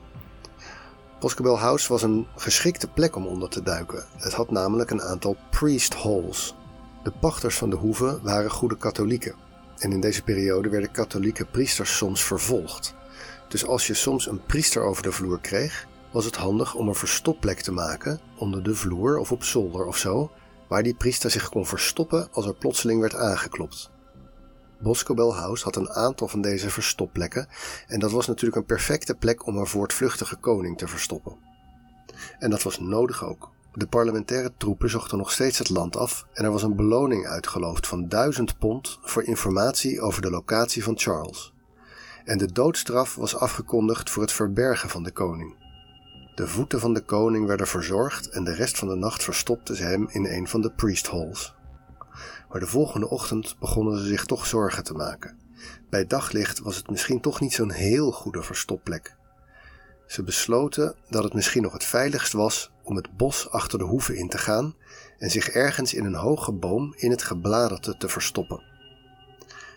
Boscobel 1.19 1.59
House 1.59 1.89
was 1.89 2.03
een 2.03 2.27
geschikte 2.35 2.87
plek 2.87 3.15
om 3.15 3.25
onder 3.25 3.49
te 3.49 3.63
duiken. 3.63 4.05
Het 4.17 4.33
had 4.33 4.51
namelijk 4.51 4.89
een 4.91 5.01
aantal 5.01 5.35
priest 5.49 5.93
halls. 5.93 6.55
De 7.03 7.11
pachters 7.11 7.57
van 7.57 7.69
de 7.69 7.75
hoeve 7.75 8.19
waren 8.21 8.51
goede 8.51 8.77
katholieken. 8.77 9.35
En 9.77 9.91
in 9.91 9.99
deze 9.99 10.23
periode 10.23 10.69
werden 10.69 10.91
katholieke 10.91 11.45
priesters 11.45 11.97
soms 11.97 12.23
vervolgd. 12.23 12.95
Dus 13.55 13.65
als 13.65 13.87
je 13.87 13.93
soms 13.93 14.27
een 14.27 14.45
priester 14.45 14.81
over 14.81 15.03
de 15.03 15.11
vloer 15.11 15.39
kreeg, 15.41 15.87
was 16.11 16.25
het 16.25 16.35
handig 16.35 16.73
om 16.73 16.87
een 16.87 16.95
verstopplek 16.95 17.59
te 17.59 17.71
maken 17.71 18.19
onder 18.37 18.63
de 18.63 18.75
vloer 18.75 19.17
of 19.17 19.31
op 19.31 19.43
zolder 19.43 19.85
of 19.85 19.97
zo, 19.97 20.31
waar 20.67 20.83
die 20.83 20.95
priester 20.95 21.31
zich 21.31 21.49
kon 21.49 21.65
verstoppen 21.65 22.27
als 22.31 22.45
er 22.45 22.55
plotseling 22.55 23.01
werd 23.01 23.15
aangeklopt. 23.15 23.91
Boscobel 24.79 25.35
House 25.35 25.63
had 25.63 25.75
een 25.75 25.89
aantal 25.89 26.27
van 26.27 26.41
deze 26.41 26.69
verstopplekken 26.69 27.47
en 27.87 27.99
dat 27.99 28.11
was 28.11 28.27
natuurlijk 28.27 28.55
een 28.55 28.65
perfecte 28.65 29.15
plek 29.15 29.45
om 29.45 29.57
een 29.57 29.67
voortvluchtige 29.67 30.35
koning 30.35 30.77
te 30.77 30.87
verstoppen. 30.87 31.37
En 32.39 32.49
dat 32.49 32.63
was 32.63 32.79
nodig 32.79 33.25
ook. 33.25 33.49
De 33.73 33.87
parlementaire 33.87 34.51
troepen 34.57 34.89
zochten 34.89 35.17
nog 35.17 35.31
steeds 35.31 35.57
het 35.57 35.69
land 35.69 35.97
af 35.97 36.25
en 36.33 36.43
er 36.43 36.51
was 36.51 36.63
een 36.63 36.75
beloning 36.75 37.27
uitgeloofd 37.27 37.87
van 37.87 38.07
1000 38.07 38.57
pond 38.57 38.99
voor 39.01 39.23
informatie 39.23 40.01
over 40.01 40.21
de 40.21 40.29
locatie 40.29 40.83
van 40.83 40.97
Charles. 40.97 41.53
En 42.25 42.37
de 42.37 42.51
doodstraf 42.51 43.15
was 43.15 43.35
afgekondigd 43.35 44.09
voor 44.09 44.21
het 44.21 44.31
verbergen 44.31 44.89
van 44.89 45.03
de 45.03 45.11
koning. 45.11 45.55
De 46.35 46.47
voeten 46.47 46.79
van 46.79 46.93
de 46.93 47.01
koning 47.01 47.47
werden 47.47 47.67
verzorgd 47.67 48.29
en 48.29 48.43
de 48.43 48.53
rest 48.53 48.77
van 48.77 48.87
de 48.87 48.95
nacht 48.95 49.23
verstopten 49.23 49.75
ze 49.75 49.83
hem 49.83 50.07
in 50.09 50.25
een 50.25 50.47
van 50.47 50.61
de 50.61 50.71
priest 50.71 51.07
halls. 51.07 51.55
Maar 52.49 52.59
de 52.59 52.67
volgende 52.67 53.09
ochtend 53.09 53.55
begonnen 53.59 53.97
ze 53.97 54.05
zich 54.05 54.25
toch 54.25 54.45
zorgen 54.45 54.83
te 54.83 54.93
maken. 54.93 55.39
Bij 55.89 56.07
daglicht 56.07 56.59
was 56.59 56.75
het 56.75 56.89
misschien 56.89 57.21
toch 57.21 57.39
niet 57.39 57.53
zo'n 57.53 57.71
heel 57.71 58.11
goede 58.11 58.43
verstopplek. 58.43 59.15
Ze 60.07 60.23
besloten 60.23 60.95
dat 61.09 61.23
het 61.23 61.33
misschien 61.33 61.61
nog 61.61 61.73
het 61.73 61.83
veiligst 61.83 62.33
was 62.33 62.71
om 62.83 62.95
het 62.95 63.17
bos 63.17 63.49
achter 63.49 63.79
de 63.79 63.85
hoeve 63.85 64.17
in 64.17 64.29
te 64.29 64.37
gaan 64.37 64.75
en 65.17 65.31
zich 65.31 65.49
ergens 65.49 65.93
in 65.93 66.05
een 66.05 66.15
hoge 66.15 66.51
boom 66.51 66.93
in 66.95 67.09
het 67.09 67.23
gebladerte 67.23 67.97
te 67.97 68.09
verstoppen. 68.09 68.74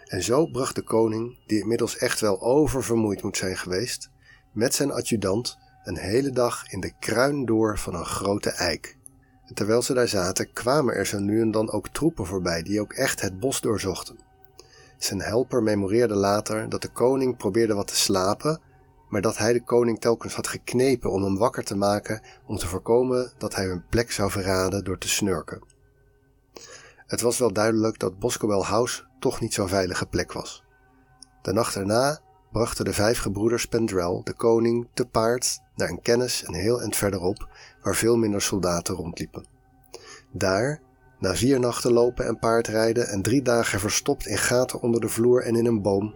En 0.09 0.23
zo 0.23 0.47
bracht 0.47 0.75
de 0.75 0.83
koning, 0.83 1.39
die 1.47 1.61
inmiddels 1.61 1.97
echt 1.97 2.21
wel 2.21 2.41
oververmoeid 2.41 3.23
moet 3.23 3.37
zijn 3.37 3.57
geweest, 3.57 4.11
met 4.53 4.75
zijn 4.75 4.93
adjudant 4.93 5.59
een 5.85 5.97
hele 5.97 6.31
dag 6.31 6.71
in 6.73 6.81
de 6.81 6.93
kruin 6.99 7.45
door 7.45 7.79
van 7.79 7.95
een 7.95 8.05
grote 8.05 8.51
eik. 8.51 8.97
En 9.47 9.55
terwijl 9.55 9.83
ze 9.83 9.95
daar 9.95 10.09
zaten, 10.09 10.53
kwamen 10.53 10.95
er 10.95 11.07
zo 11.07 11.19
nu 11.19 11.41
en 11.41 11.51
dan 11.51 11.71
ook 11.71 11.89
troepen 11.89 12.27
voorbij 12.27 12.63
die 12.63 12.81
ook 12.81 12.93
echt 12.93 13.21
het 13.21 13.41
bos 13.41 13.61
doorzochten. 13.61 14.19
Zijn 14.99 15.21
helper 15.21 15.63
memoreerde 15.63 16.15
later 16.15 16.69
dat 16.69 16.83
de 16.83 16.93
koning 16.93 17.37
probeerde 17.37 17.75
wat 17.75 17.87
te 17.87 17.97
slapen, 17.97 18.61
maar 19.09 19.21
dat 19.21 19.39
hij 19.39 19.53
de 19.53 19.65
koning 19.65 20.01
telkens 20.01 20.35
had 20.35 20.47
geknepen 20.47 21.13
om 21.13 21.23
hem 21.23 21.39
wakker 21.39 21.65
te 21.65 21.77
maken 21.77 22.23
om 22.47 22.57
te 22.57 22.67
voorkomen 22.67 23.33
dat 23.39 23.55
hij 23.55 23.67
hun 23.67 23.85
plek 23.89 24.13
zou 24.13 24.31
verraden 24.31 24.85
door 24.85 24.99
te 24.99 25.09
snurken. 25.09 25.63
Het 27.07 27.21
was 27.21 27.39
wel 27.39 27.53
duidelijk 27.53 27.99
dat 27.99 28.19
Boscobel 28.19 28.65
House 28.65 29.08
toch 29.19 29.41
niet 29.41 29.55
zo'n 29.55 29.69
veilige 29.69 30.07
plek 30.07 30.33
was. 30.33 30.65
De 31.43 31.53
nacht 31.53 31.75
erna 31.77 32.21
brachten 32.53 32.85
de 32.85 32.93
vijf 32.93 33.19
gebroeders 33.19 33.67
Pendrell 33.67 34.21
de 34.25 34.33
koning 34.33 34.89
te 34.95 35.07
paard 35.07 35.61
naar 35.75 35.89
een 35.89 36.03
kennis 36.03 36.45
een 36.47 36.55
heel 36.55 36.81
eind 36.81 36.97
verderop, 36.97 37.49
waar 37.83 37.95
veel 37.95 38.17
minder 38.17 38.43
soldaten 38.43 38.95
rondliepen. 38.95 39.47
Daar, 40.33 40.81
na 41.19 41.35
vier 41.35 41.61
nachten 41.61 41.93
lopen 41.93 42.27
en 42.27 42.39
paardrijden 42.39 43.09
en 43.09 43.23
drie 43.23 43.43
dagen 43.43 43.81
verstopt 43.81 44.27
in 44.27 44.39
gaten 44.39 44.81
onder 44.81 45.01
de 45.01 45.09
vloer 45.09 45.43
en 45.43 45.57
in 45.57 45.67
een 45.67 45.83
boom, 45.83 46.15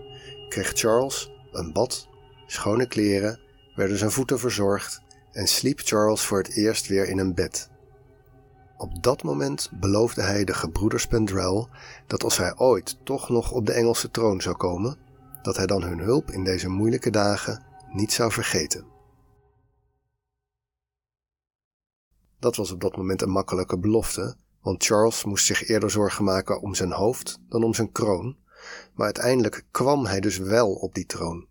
kreeg 0.49 0.73
Charles 0.75 1.30
een 1.52 1.73
bad, 1.73 2.09
schone 2.47 2.87
kleren, 2.87 3.40
werden 3.75 3.99
zijn 3.99 4.11
voeten 4.11 4.38
verzorgd 4.38 5.02
en 5.32 5.47
sliep 5.47 5.80
Charles 5.80 6.21
voor 6.21 6.38
het 6.38 6.56
eerst 6.56 6.87
weer 6.87 7.09
in 7.09 7.18
een 7.18 7.35
bed. 7.35 7.71
Op 8.82 9.02
dat 9.02 9.22
moment 9.22 9.70
beloofde 9.72 10.22
hij 10.22 10.44
de 10.44 10.54
gebroeders 10.54 11.06
Pendrell 11.06 11.66
dat 12.06 12.24
als 12.24 12.36
hij 12.36 12.56
ooit 12.56 12.98
toch 13.04 13.28
nog 13.28 13.52
op 13.52 13.66
de 13.66 13.72
Engelse 13.72 14.10
troon 14.10 14.40
zou 14.40 14.56
komen, 14.56 14.98
dat 15.42 15.56
hij 15.56 15.66
dan 15.66 15.82
hun 15.82 15.98
hulp 15.98 16.30
in 16.30 16.44
deze 16.44 16.68
moeilijke 16.68 17.10
dagen 17.10 17.64
niet 17.92 18.12
zou 18.12 18.32
vergeten. 18.32 18.86
Dat 22.38 22.56
was 22.56 22.70
op 22.72 22.80
dat 22.80 22.96
moment 22.96 23.22
een 23.22 23.30
makkelijke 23.30 23.78
belofte, 23.78 24.36
want 24.60 24.84
Charles 24.84 25.24
moest 25.24 25.46
zich 25.46 25.68
eerder 25.68 25.90
zorgen 25.90 26.24
maken 26.24 26.60
om 26.60 26.74
zijn 26.74 26.92
hoofd 26.92 27.38
dan 27.48 27.64
om 27.64 27.74
zijn 27.74 27.92
kroon, 27.92 28.36
maar 28.94 29.04
uiteindelijk 29.04 29.64
kwam 29.70 30.06
hij 30.06 30.20
dus 30.20 30.38
wel 30.38 30.72
op 30.72 30.94
die 30.94 31.06
troon. 31.06 31.46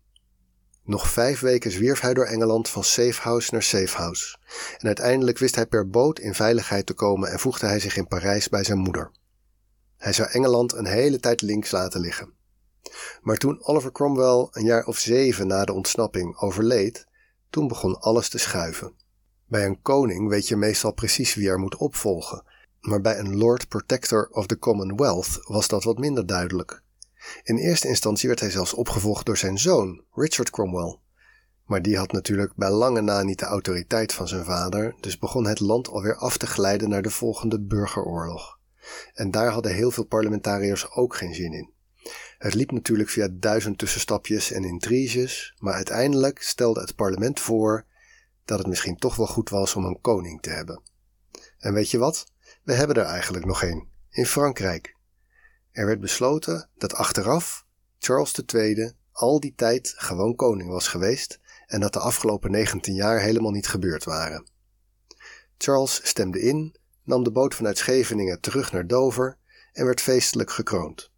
Nog 0.84 1.10
vijf 1.10 1.40
weken 1.40 1.70
zwierf 1.70 2.00
hij 2.00 2.14
door 2.14 2.24
Engeland 2.24 2.68
van 2.68 2.84
safehouse 2.84 3.52
naar 3.52 3.62
safehouse, 3.62 4.36
en 4.78 4.86
uiteindelijk 4.86 5.38
wist 5.38 5.54
hij 5.54 5.66
per 5.66 5.88
boot 5.88 6.18
in 6.18 6.34
veiligheid 6.34 6.86
te 6.86 6.94
komen 6.94 7.30
en 7.30 7.38
voegde 7.38 7.66
hij 7.66 7.80
zich 7.80 7.96
in 7.96 8.06
Parijs 8.06 8.48
bij 8.48 8.64
zijn 8.64 8.78
moeder. 8.78 9.10
Hij 9.96 10.12
zou 10.12 10.28
Engeland 10.30 10.72
een 10.72 10.86
hele 10.86 11.20
tijd 11.20 11.42
links 11.42 11.70
laten 11.70 12.00
liggen. 12.00 12.32
Maar 13.20 13.36
toen 13.36 13.64
Oliver 13.64 13.92
Cromwell 13.92 14.48
een 14.50 14.64
jaar 14.64 14.84
of 14.84 14.98
zeven 14.98 15.46
na 15.46 15.64
de 15.64 15.72
ontsnapping 15.72 16.36
overleed, 16.36 17.06
toen 17.50 17.68
begon 17.68 18.00
alles 18.00 18.28
te 18.28 18.38
schuiven. 18.38 18.94
Bij 19.46 19.66
een 19.66 19.82
koning 19.82 20.28
weet 20.28 20.48
je 20.48 20.56
meestal 20.56 20.92
precies 20.92 21.34
wie 21.34 21.48
er 21.48 21.58
moet 21.58 21.76
opvolgen, 21.76 22.44
maar 22.80 23.00
bij 23.00 23.18
een 23.18 23.36
Lord 23.36 23.68
Protector 23.68 24.28
of 24.30 24.46
the 24.46 24.58
Commonwealth 24.58 25.38
was 25.42 25.68
dat 25.68 25.84
wat 25.84 25.98
minder 25.98 26.26
duidelijk. 26.26 26.82
In 27.42 27.56
eerste 27.56 27.88
instantie 27.88 28.28
werd 28.28 28.40
hij 28.40 28.50
zelfs 28.50 28.74
opgevolgd 28.74 29.26
door 29.26 29.36
zijn 29.36 29.58
zoon, 29.58 30.04
Richard 30.12 30.50
Cromwell. 30.50 30.98
Maar 31.66 31.82
die 31.82 31.96
had 31.96 32.12
natuurlijk 32.12 32.52
bij 32.56 32.70
lange 32.70 33.00
na 33.00 33.22
niet 33.22 33.38
de 33.38 33.44
autoriteit 33.44 34.12
van 34.12 34.28
zijn 34.28 34.44
vader, 34.44 34.94
dus 35.00 35.18
begon 35.18 35.46
het 35.46 35.60
land 35.60 35.88
alweer 35.88 36.16
af 36.16 36.36
te 36.36 36.46
glijden 36.46 36.88
naar 36.88 37.02
de 37.02 37.10
volgende 37.10 37.60
burgeroorlog. 37.60 38.58
En 39.14 39.30
daar 39.30 39.50
hadden 39.50 39.74
heel 39.74 39.90
veel 39.90 40.04
parlementariërs 40.04 40.90
ook 40.90 41.16
geen 41.16 41.34
zin 41.34 41.52
in. 41.52 41.70
Het 42.38 42.54
liep 42.54 42.70
natuurlijk 42.70 43.08
via 43.08 43.28
duizend 43.32 43.78
tussenstapjes 43.78 44.50
en 44.50 44.64
intriges, 44.64 45.54
maar 45.58 45.74
uiteindelijk 45.74 46.42
stelde 46.42 46.80
het 46.80 46.94
parlement 46.94 47.40
voor 47.40 47.86
dat 48.44 48.58
het 48.58 48.66
misschien 48.66 48.96
toch 48.96 49.16
wel 49.16 49.26
goed 49.26 49.48
was 49.48 49.74
om 49.74 49.84
een 49.84 50.00
koning 50.00 50.42
te 50.42 50.50
hebben. 50.50 50.82
En 51.58 51.74
weet 51.74 51.90
je 51.90 51.98
wat? 51.98 52.26
We 52.62 52.74
hebben 52.74 52.96
er 52.96 53.04
eigenlijk 53.04 53.44
nog 53.44 53.62
een, 53.62 53.88
in 54.10 54.26
Frankrijk. 54.26 54.91
Er 55.72 55.86
werd 55.86 56.00
besloten 56.00 56.68
dat 56.76 56.94
achteraf 56.94 57.66
Charles 57.98 58.34
II 58.54 58.92
al 59.12 59.40
die 59.40 59.54
tijd 59.56 59.94
gewoon 59.96 60.36
koning 60.36 60.70
was 60.70 60.88
geweest 60.88 61.40
en 61.66 61.80
dat 61.80 61.92
de 61.92 61.98
afgelopen 61.98 62.50
19 62.50 62.94
jaar 62.94 63.20
helemaal 63.20 63.50
niet 63.50 63.66
gebeurd 63.66 64.04
waren. 64.04 64.46
Charles 65.58 66.00
stemde 66.08 66.40
in, 66.40 66.76
nam 67.04 67.24
de 67.24 67.32
boot 67.32 67.54
vanuit 67.54 67.78
Scheveningen 67.78 68.40
terug 68.40 68.72
naar 68.72 68.86
Dover 68.86 69.38
en 69.72 69.84
werd 69.84 70.00
feestelijk 70.00 70.50
gekroond. 70.50 71.10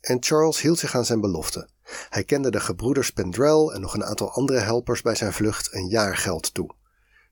En 0.00 0.22
Charles 0.22 0.60
hield 0.60 0.78
zich 0.78 0.94
aan 0.94 1.04
zijn 1.04 1.20
belofte. 1.20 1.68
Hij 2.08 2.24
kende 2.24 2.50
de 2.50 2.60
gebroeders 2.60 3.10
Pendrell 3.10 3.68
en 3.72 3.80
nog 3.80 3.94
een 3.94 4.04
aantal 4.04 4.30
andere 4.30 4.58
helpers 4.58 5.02
bij 5.02 5.14
zijn 5.14 5.32
vlucht 5.32 5.74
een 5.74 5.88
jaargeld 5.88 6.54
toe. 6.54 6.74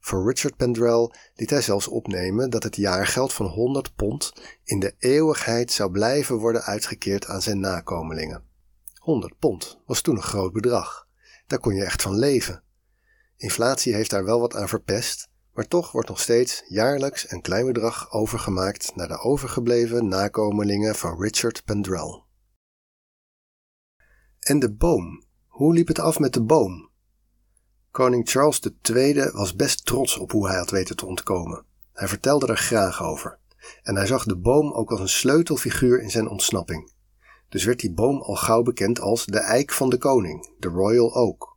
Voor 0.04 0.28
Richard 0.28 0.56
Pendrell 0.56 1.10
liet 1.34 1.50
hij 1.50 1.62
zelfs 1.62 1.88
opnemen 1.88 2.50
dat 2.50 2.62
het 2.62 2.76
jaargeld 2.76 3.32
van 3.32 3.46
100 3.46 3.94
pond 3.94 4.32
in 4.64 4.78
de 4.78 4.94
eeuwigheid 4.98 5.72
zou 5.72 5.90
blijven 5.90 6.36
worden 6.36 6.62
uitgekeerd 6.62 7.26
aan 7.26 7.42
zijn 7.42 7.60
nakomelingen. 7.60 8.44
100 8.98 9.38
pond 9.38 9.80
was 9.86 10.00
toen 10.00 10.16
een 10.16 10.22
groot 10.22 10.52
bedrag. 10.52 11.08
Daar 11.46 11.58
kon 11.58 11.74
je 11.74 11.84
echt 11.84 12.02
van 12.02 12.18
leven. 12.18 12.62
Inflatie 13.36 13.94
heeft 13.94 14.10
daar 14.10 14.24
wel 14.24 14.40
wat 14.40 14.54
aan 14.54 14.68
verpest, 14.68 15.28
maar 15.52 15.68
toch 15.68 15.92
wordt 15.92 16.08
nog 16.08 16.20
steeds 16.20 16.62
jaarlijks 16.68 17.30
een 17.30 17.42
klein 17.42 17.66
bedrag 17.66 18.12
overgemaakt 18.12 18.96
naar 18.96 19.08
de 19.08 19.18
overgebleven 19.18 20.08
nakomelingen 20.08 20.94
van 20.94 21.20
Richard 21.20 21.64
Pendrell. 21.64 22.22
En 24.38 24.58
de 24.58 24.72
boom. 24.72 25.24
Hoe 25.46 25.74
liep 25.74 25.88
het 25.88 25.98
af 25.98 26.18
met 26.18 26.32
de 26.32 26.42
boom? 26.42 26.91
Koning 27.92 28.28
Charles 28.28 28.60
II 28.82 29.30
was 29.32 29.54
best 29.54 29.86
trots 29.86 30.18
op 30.18 30.30
hoe 30.30 30.48
hij 30.48 30.56
had 30.56 30.70
weten 30.70 30.96
te 30.96 31.06
ontkomen. 31.06 31.64
Hij 31.92 32.08
vertelde 32.08 32.46
er 32.46 32.56
graag 32.56 33.02
over. 33.02 33.38
En 33.82 33.96
hij 33.96 34.06
zag 34.06 34.24
de 34.24 34.36
boom 34.36 34.72
ook 34.72 34.90
als 34.90 35.00
een 35.00 35.08
sleutelfiguur 35.08 36.02
in 36.02 36.10
zijn 36.10 36.28
ontsnapping. 36.28 36.92
Dus 37.48 37.64
werd 37.64 37.80
die 37.80 37.92
boom 37.92 38.20
al 38.20 38.34
gauw 38.34 38.62
bekend 38.62 39.00
als 39.00 39.26
de 39.26 39.38
eik 39.38 39.72
van 39.72 39.90
de 39.90 39.98
koning, 39.98 40.50
de 40.58 40.68
Royal 40.68 41.14
Oak. 41.14 41.56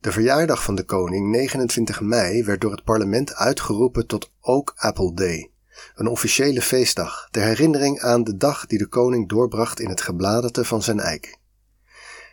De 0.00 0.12
verjaardag 0.12 0.62
van 0.62 0.74
de 0.74 0.84
koning, 0.84 1.30
29 1.30 2.00
mei, 2.00 2.44
werd 2.44 2.60
door 2.60 2.70
het 2.70 2.84
parlement 2.84 3.34
uitgeroepen 3.34 4.06
tot 4.06 4.30
Oak 4.40 4.72
Apple 4.76 5.14
Day, 5.14 5.50
een 5.94 6.06
officiële 6.06 6.62
feestdag 6.62 7.28
ter 7.30 7.42
herinnering 7.42 8.00
aan 8.00 8.24
de 8.24 8.36
dag 8.36 8.66
die 8.66 8.78
de 8.78 8.88
koning 8.88 9.28
doorbracht 9.28 9.80
in 9.80 9.88
het 9.88 10.00
gebladerte 10.00 10.64
van 10.64 10.82
zijn 10.82 11.00
eik. 11.00 11.38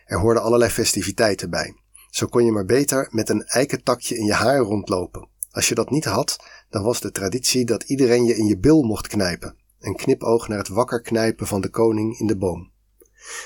Er 0.04 0.18
hoorden 0.18 0.42
allerlei 0.42 0.70
festiviteiten 0.70 1.50
bij. 1.50 1.76
Zo 2.10 2.26
kon 2.26 2.44
je 2.44 2.52
maar 2.52 2.64
beter 2.64 3.08
met 3.10 3.28
een 3.28 3.44
eikentakje 3.44 4.16
in 4.16 4.24
je 4.24 4.32
haar 4.32 4.58
rondlopen. 4.58 5.28
Als 5.50 5.68
je 5.68 5.74
dat 5.74 5.90
niet 5.90 6.04
had, 6.04 6.36
dan 6.70 6.82
was 6.82 7.00
de 7.00 7.10
traditie 7.10 7.64
dat 7.64 7.82
iedereen 7.82 8.24
je 8.24 8.36
in 8.36 8.46
je 8.46 8.58
bil 8.58 8.82
mocht 8.82 9.06
knijpen. 9.06 9.56
Een 9.80 9.96
knipoog 9.96 10.48
naar 10.48 10.58
het 10.58 10.68
wakker 10.68 11.00
knijpen 11.00 11.46
van 11.46 11.60
de 11.60 11.68
koning 11.68 12.18
in 12.18 12.26
de 12.26 12.36
boom. 12.36 12.70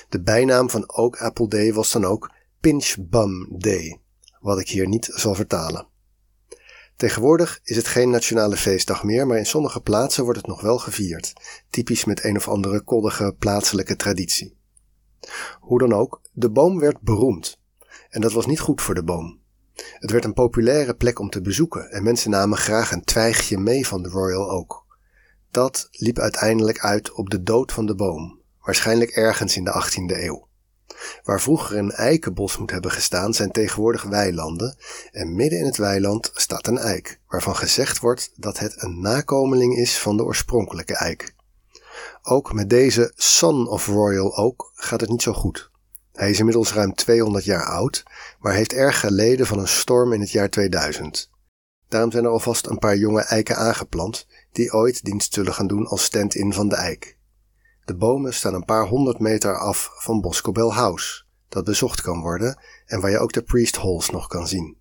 De 0.08 0.22
bijnaam 0.22 0.70
van 0.70 0.92
Oak 0.96 1.16
Apple 1.16 1.48
Day 1.48 1.72
was 1.72 1.92
dan 1.92 2.04
ook 2.04 2.30
Pinch 2.60 2.96
Bum 2.98 3.48
Day, 3.58 4.00
wat 4.40 4.60
ik 4.60 4.68
hier 4.68 4.88
niet 4.88 5.10
zal 5.12 5.34
vertalen. 5.34 5.86
Tegenwoordig 6.96 7.60
is 7.64 7.76
het 7.76 7.86
geen 7.86 8.10
nationale 8.10 8.56
feestdag 8.56 9.04
meer, 9.04 9.26
maar 9.26 9.38
in 9.38 9.46
sommige 9.46 9.80
plaatsen 9.80 10.24
wordt 10.24 10.38
het 10.38 10.48
nog 10.48 10.60
wel 10.60 10.78
gevierd, 10.78 11.32
typisch 11.70 12.04
met 12.04 12.24
een 12.24 12.36
of 12.36 12.48
andere 12.48 12.80
koddige 12.80 13.34
plaatselijke 13.38 13.96
traditie. 13.96 14.56
Hoe 15.60 15.78
dan 15.78 15.92
ook, 15.92 16.20
de 16.32 16.50
boom 16.50 16.78
werd 16.78 17.00
beroemd. 17.00 17.60
En 18.12 18.20
dat 18.20 18.32
was 18.32 18.46
niet 18.46 18.60
goed 18.60 18.82
voor 18.82 18.94
de 18.94 19.04
boom. 19.04 19.40
Het 19.98 20.10
werd 20.10 20.24
een 20.24 20.32
populaire 20.32 20.94
plek 20.94 21.18
om 21.18 21.30
te 21.30 21.40
bezoeken 21.40 21.90
en 21.90 22.02
mensen 22.02 22.30
namen 22.30 22.58
graag 22.58 22.92
een 22.92 23.04
twijgje 23.04 23.58
mee 23.58 23.86
van 23.86 24.02
de 24.02 24.08
Royal 24.08 24.50
Oak. 24.50 24.84
Dat 25.50 25.88
liep 25.90 26.18
uiteindelijk 26.18 26.78
uit 26.78 27.12
op 27.12 27.30
de 27.30 27.42
dood 27.42 27.72
van 27.72 27.86
de 27.86 27.94
boom, 27.94 28.40
waarschijnlijk 28.60 29.10
ergens 29.10 29.56
in 29.56 29.64
de 29.64 29.84
18e 29.84 30.22
eeuw. 30.22 30.48
Waar 31.22 31.40
vroeger 31.40 31.76
een 31.76 31.90
eikenbos 31.90 32.58
moet 32.58 32.70
hebben 32.70 32.90
gestaan, 32.90 33.34
zijn 33.34 33.50
tegenwoordig 33.50 34.02
weilanden 34.02 34.76
en 35.10 35.34
midden 35.34 35.58
in 35.58 35.64
het 35.64 35.76
weiland 35.76 36.30
staat 36.34 36.66
een 36.66 36.78
eik, 36.78 37.20
waarvan 37.28 37.56
gezegd 37.56 37.98
wordt 37.98 38.32
dat 38.36 38.58
het 38.58 38.82
een 38.82 39.00
nakomeling 39.00 39.76
is 39.76 39.98
van 39.98 40.16
de 40.16 40.24
oorspronkelijke 40.24 40.96
eik. 40.96 41.34
Ook 42.22 42.52
met 42.52 42.70
deze 42.70 43.12
Son 43.16 43.68
of 43.68 43.86
Royal 43.86 44.36
Oak 44.36 44.70
gaat 44.74 45.00
het 45.00 45.10
niet 45.10 45.22
zo 45.22 45.32
goed. 45.32 45.71
Hij 46.12 46.30
is 46.30 46.38
inmiddels 46.38 46.72
ruim 46.72 46.94
200 46.94 47.44
jaar 47.44 47.64
oud, 47.64 48.02
maar 48.38 48.54
heeft 48.54 48.72
erg 48.72 49.00
geleden 49.00 49.46
van 49.46 49.58
een 49.58 49.68
storm 49.68 50.12
in 50.12 50.20
het 50.20 50.30
jaar 50.30 50.50
2000. 50.50 51.30
Daarom 51.88 52.10
zijn 52.10 52.24
er 52.24 52.30
alvast 52.30 52.66
een 52.66 52.78
paar 52.78 52.96
jonge 52.96 53.22
eiken 53.22 53.56
aangeplant, 53.56 54.26
die 54.52 54.72
ooit 54.72 55.04
dienst 55.04 55.34
zullen 55.34 55.54
gaan 55.54 55.66
doen 55.66 55.86
als 55.86 56.04
stand-in 56.04 56.52
van 56.52 56.68
de 56.68 56.76
eik. 56.76 57.18
De 57.84 57.96
bomen 57.96 58.34
staan 58.34 58.54
een 58.54 58.64
paar 58.64 58.86
honderd 58.86 59.18
meter 59.18 59.58
af 59.58 59.90
van 59.94 60.20
Boscobel 60.20 60.74
House, 60.74 61.24
dat 61.48 61.64
bezocht 61.64 62.00
kan 62.00 62.20
worden 62.20 62.58
en 62.86 63.00
waar 63.00 63.10
je 63.10 63.18
ook 63.18 63.32
de 63.32 63.42
Priest 63.42 63.76
Halls 63.76 64.10
nog 64.10 64.26
kan 64.26 64.48
zien. 64.48 64.76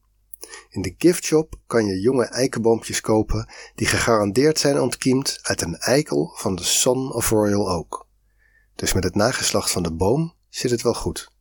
In 0.70 0.82
de 0.82 0.96
giftshop 0.98 1.56
kan 1.68 1.86
je 1.86 2.00
jonge 2.00 2.26
eikenboompjes 2.26 3.02
kopen 3.02 3.50
die 3.76 3.88
gegarandeerd 3.88 4.60
zijn 4.60 4.80
ontkiemd 4.80 5.40
uit 5.42 5.62
een 5.62 5.78
eikel 5.78 6.34
van 6.36 6.56
de 6.56 6.64
Son 6.64 7.14
of 7.14 7.30
Royal 7.30 7.70
Oak. 7.72 8.06
Dus 8.76 8.94
met 8.94 9.04
het 9.04 9.16
nageslacht 9.16 9.72
van 9.72 9.84
de 9.84 9.94
boom 9.94 10.34
zit 10.52 10.72
het 10.72 10.82
wel 10.82 10.94
goed. 10.94 11.32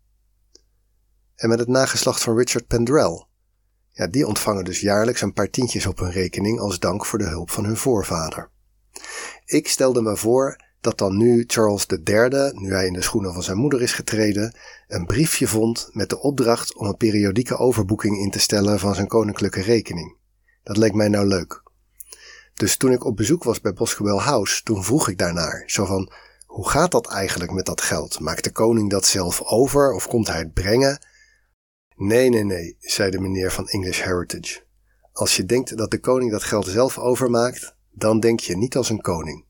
En 1.35 1.49
met 1.49 1.59
het 1.59 1.69
nageslacht 1.69 2.23
van 2.23 2.37
Richard 2.37 2.67
Pendrell. 2.67 3.25
Ja, 3.89 4.07
die 4.07 4.27
ontvangen 4.27 4.65
dus 4.65 4.81
jaarlijks 4.81 5.21
een 5.21 5.33
paar 5.33 5.51
tientjes 5.51 5.87
op 5.87 5.99
hun 5.99 6.11
rekening 6.11 6.61
als 6.61 6.79
dank 6.79 7.07
voor 7.07 7.19
de 7.19 7.29
hulp 7.29 7.51
van 7.51 7.65
hun 7.65 7.77
voorvader. 7.77 8.51
Ik 9.45 9.69
stelde 9.69 10.03
me 10.03 10.17
voor 10.17 10.57
dat 10.81 10.99
dan 10.99 11.17
nu 11.17 11.45
Charles 11.47 11.87
III, 11.87 12.53
nu 12.53 12.73
hij 12.73 12.87
in 12.87 12.93
de 12.93 13.03
schoenen 13.03 13.33
van 13.33 13.43
zijn 13.43 13.57
moeder 13.57 13.83
is 13.83 13.93
getreden, 13.93 14.57
een 14.89 15.07
briefje 15.07 15.47
vond 15.47 15.89
met 15.93 16.09
de 16.09 16.21
opdracht 16.21 16.75
om 16.75 16.87
een 16.87 16.97
periodieke 16.97 17.57
overboeking 17.57 18.19
in 18.19 18.31
te 18.31 18.39
stellen 18.39 18.79
van 18.79 18.95
zijn 18.95 19.07
koninklijke 19.07 19.63
rekening. 19.63 20.17
Dat 20.63 20.77
leek 20.77 20.95
mij 20.95 21.09
nou 21.09 21.27
leuk. 21.27 21.63
Dus 22.55 22.77
toen 22.77 22.93
ik 22.93 23.05
op 23.05 23.17
bezoek 23.17 23.45
was 23.45 23.61
bij 23.61 23.73
Boscobel 23.73 24.23
House, 24.23 24.63
toen 24.63 24.85
vroeg 24.85 25.09
ik 25.09 25.19
daarnaar. 25.19 25.63
Zo 25.67 25.85
van, 25.85 26.13
hoe 26.51 26.69
gaat 26.69 26.91
dat 26.91 27.07
eigenlijk 27.07 27.53
met 27.53 27.67
dat 27.67 27.81
geld? 27.81 28.21
Maakt 28.21 28.45
de 28.45 28.53
koning 28.53 28.91
dat 28.91 29.07
zelf 29.07 29.43
over 29.43 29.93
of 29.93 30.07
komt 30.07 30.27
hij 30.27 30.39
het 30.39 30.53
brengen? 30.53 30.99
Nee, 31.97 32.29
nee, 32.29 32.45
nee, 32.45 32.77
zei 32.81 33.11
de 33.11 33.21
meneer 33.21 33.53
van 33.53 33.69
English 33.69 34.03
Heritage. 34.03 34.63
Als 35.13 35.37
je 35.37 35.47
denkt 35.47 35.77
dat 35.77 35.91
de 35.91 36.01
koning 36.01 36.31
dat 36.31 36.43
geld 36.43 36.67
zelf 36.67 36.99
overmaakt, 36.99 37.75
dan 37.91 38.21
denk 38.21 38.41
je 38.41 38.57
niet 38.57 38.77
als 38.77 38.91
een 38.91 39.01
koning. 39.01 39.45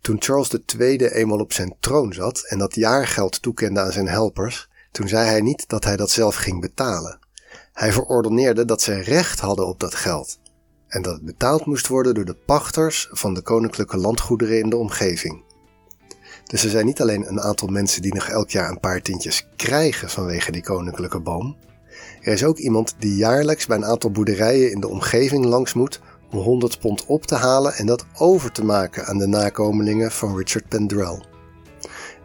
Toen 0.00 0.16
Charles 0.22 0.50
II 0.78 1.06
eenmaal 1.06 1.38
op 1.38 1.52
zijn 1.52 1.76
troon 1.80 2.12
zat 2.12 2.44
en 2.48 2.58
dat 2.58 2.74
jaargeld 2.74 3.42
toekende 3.42 3.80
aan 3.80 3.92
zijn 3.92 4.08
helpers, 4.08 4.68
toen 4.92 5.08
zei 5.08 5.28
hij 5.28 5.40
niet 5.40 5.68
dat 5.68 5.84
hij 5.84 5.96
dat 5.96 6.10
zelf 6.10 6.34
ging 6.34 6.60
betalen. 6.60 7.18
Hij 7.72 7.92
verordeneerde 7.92 8.64
dat 8.64 8.82
zij 8.82 9.00
recht 9.00 9.40
hadden 9.40 9.66
op 9.66 9.80
dat 9.80 9.94
geld 9.94 10.38
en 10.88 11.02
dat 11.02 11.12
het 11.12 11.24
betaald 11.24 11.66
moest 11.66 11.86
worden 11.86 12.14
door 12.14 12.24
de 12.24 12.36
pachters 12.46 13.08
van 13.10 13.34
de 13.34 13.42
koninklijke 13.42 13.96
landgoederen 13.96 14.58
in 14.58 14.70
de 14.70 14.76
omgeving. 14.76 15.50
Dus 16.52 16.64
er 16.64 16.70
zijn 16.70 16.86
niet 16.86 17.00
alleen 17.00 17.28
een 17.28 17.40
aantal 17.40 17.68
mensen 17.68 18.02
die 18.02 18.14
nog 18.14 18.28
elk 18.28 18.50
jaar 18.50 18.70
een 18.70 18.80
paar 18.80 19.02
tientjes 19.02 19.46
krijgen 19.56 20.10
vanwege 20.10 20.52
die 20.52 20.62
koninklijke 20.62 21.20
boom. 21.20 21.56
Er 22.20 22.32
is 22.32 22.44
ook 22.44 22.58
iemand 22.58 22.94
die 22.98 23.16
jaarlijks 23.16 23.66
bij 23.66 23.76
een 23.76 23.84
aantal 23.84 24.10
boerderijen 24.10 24.70
in 24.70 24.80
de 24.80 24.88
omgeving 24.88 25.44
langs 25.44 25.72
moet 25.72 26.00
om 26.30 26.38
100 26.38 26.80
pond 26.80 27.06
op 27.06 27.26
te 27.26 27.34
halen 27.34 27.74
en 27.74 27.86
dat 27.86 28.06
over 28.18 28.52
te 28.52 28.64
maken 28.64 29.06
aan 29.06 29.18
de 29.18 29.26
nakomelingen 29.26 30.10
van 30.10 30.36
Richard 30.36 30.68
Pendrell. 30.68 31.22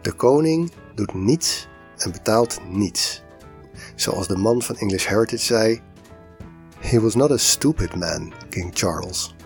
De 0.02 0.12
koning 0.12 0.72
doet 0.94 1.14
niets 1.14 1.68
en 1.96 2.12
betaalt 2.12 2.58
niets. 2.70 3.22
Zoals 3.94 4.28
de 4.28 4.36
man 4.36 4.62
van 4.62 4.76
English 4.76 5.06
Heritage 5.06 5.44
zei: 5.44 5.80
He 6.78 7.00
was 7.00 7.14
not 7.14 7.30
a 7.30 7.36
stupid 7.36 7.94
man, 7.94 8.32
King 8.48 8.70
Charles. 8.74 9.36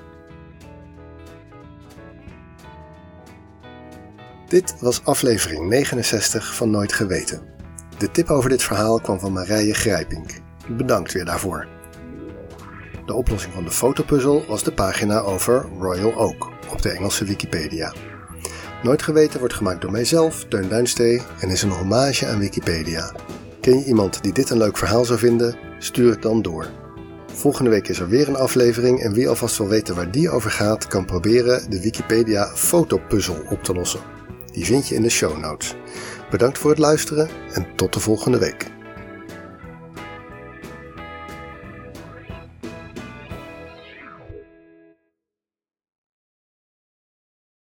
Dit 4.52 4.74
was 4.80 5.04
aflevering 5.04 5.68
69 5.68 6.54
van 6.54 6.70
Nooit 6.70 6.92
Geweten. 6.92 7.40
De 7.98 8.10
tip 8.10 8.30
over 8.30 8.50
dit 8.50 8.62
verhaal 8.62 9.00
kwam 9.00 9.20
van 9.20 9.32
Marije 9.32 9.74
Grijpink. 9.74 10.30
Bedankt 10.68 11.12
weer 11.12 11.24
daarvoor. 11.24 11.66
De 13.06 13.14
oplossing 13.14 13.54
van 13.54 13.64
de 13.64 13.70
fotopuzzel 13.70 14.44
was 14.48 14.62
de 14.62 14.72
pagina 14.72 15.20
over 15.20 15.66
Royal 15.78 16.14
Oak 16.16 16.48
op 16.70 16.82
de 16.82 16.90
Engelse 16.90 17.24
Wikipedia. 17.24 17.94
Nooit 18.82 19.02
Geweten 19.02 19.38
wordt 19.38 19.54
gemaakt 19.54 19.80
door 19.80 19.90
mijzelf, 19.90 20.44
Teun 20.44 20.68
Duinstee, 20.68 21.22
en 21.40 21.48
is 21.48 21.62
een 21.62 21.70
hommage 21.70 22.26
aan 22.26 22.38
Wikipedia. 22.38 23.14
Ken 23.60 23.78
je 23.78 23.84
iemand 23.84 24.22
die 24.22 24.32
dit 24.32 24.50
een 24.50 24.58
leuk 24.58 24.78
verhaal 24.78 25.04
zou 25.04 25.18
vinden? 25.18 25.56
Stuur 25.78 26.10
het 26.10 26.22
dan 26.22 26.42
door. 26.42 26.66
Volgende 27.26 27.70
week 27.70 27.88
is 27.88 27.98
er 27.98 28.08
weer 28.08 28.28
een 28.28 28.36
aflevering 28.36 29.00
en 29.00 29.12
wie 29.12 29.28
alvast 29.28 29.58
wil 29.58 29.68
weten 29.68 29.94
waar 29.94 30.10
die 30.10 30.30
over 30.30 30.50
gaat, 30.50 30.86
kan 30.86 31.04
proberen 31.04 31.70
de 31.70 31.80
Wikipedia 31.80 32.46
fotopuzzel 32.46 33.42
op 33.50 33.62
te 33.62 33.74
lossen. 33.74 34.20
Die 34.52 34.64
vind 34.64 34.88
je 34.88 34.94
in 34.94 35.02
de 35.02 35.10
show 35.10 35.38
notes. 35.38 35.74
Bedankt 36.30 36.58
voor 36.58 36.70
het 36.70 36.78
luisteren 36.78 37.28
en 37.52 37.66
tot 37.76 37.92
de 37.92 38.00
volgende 38.00 38.38
week. 38.38 38.70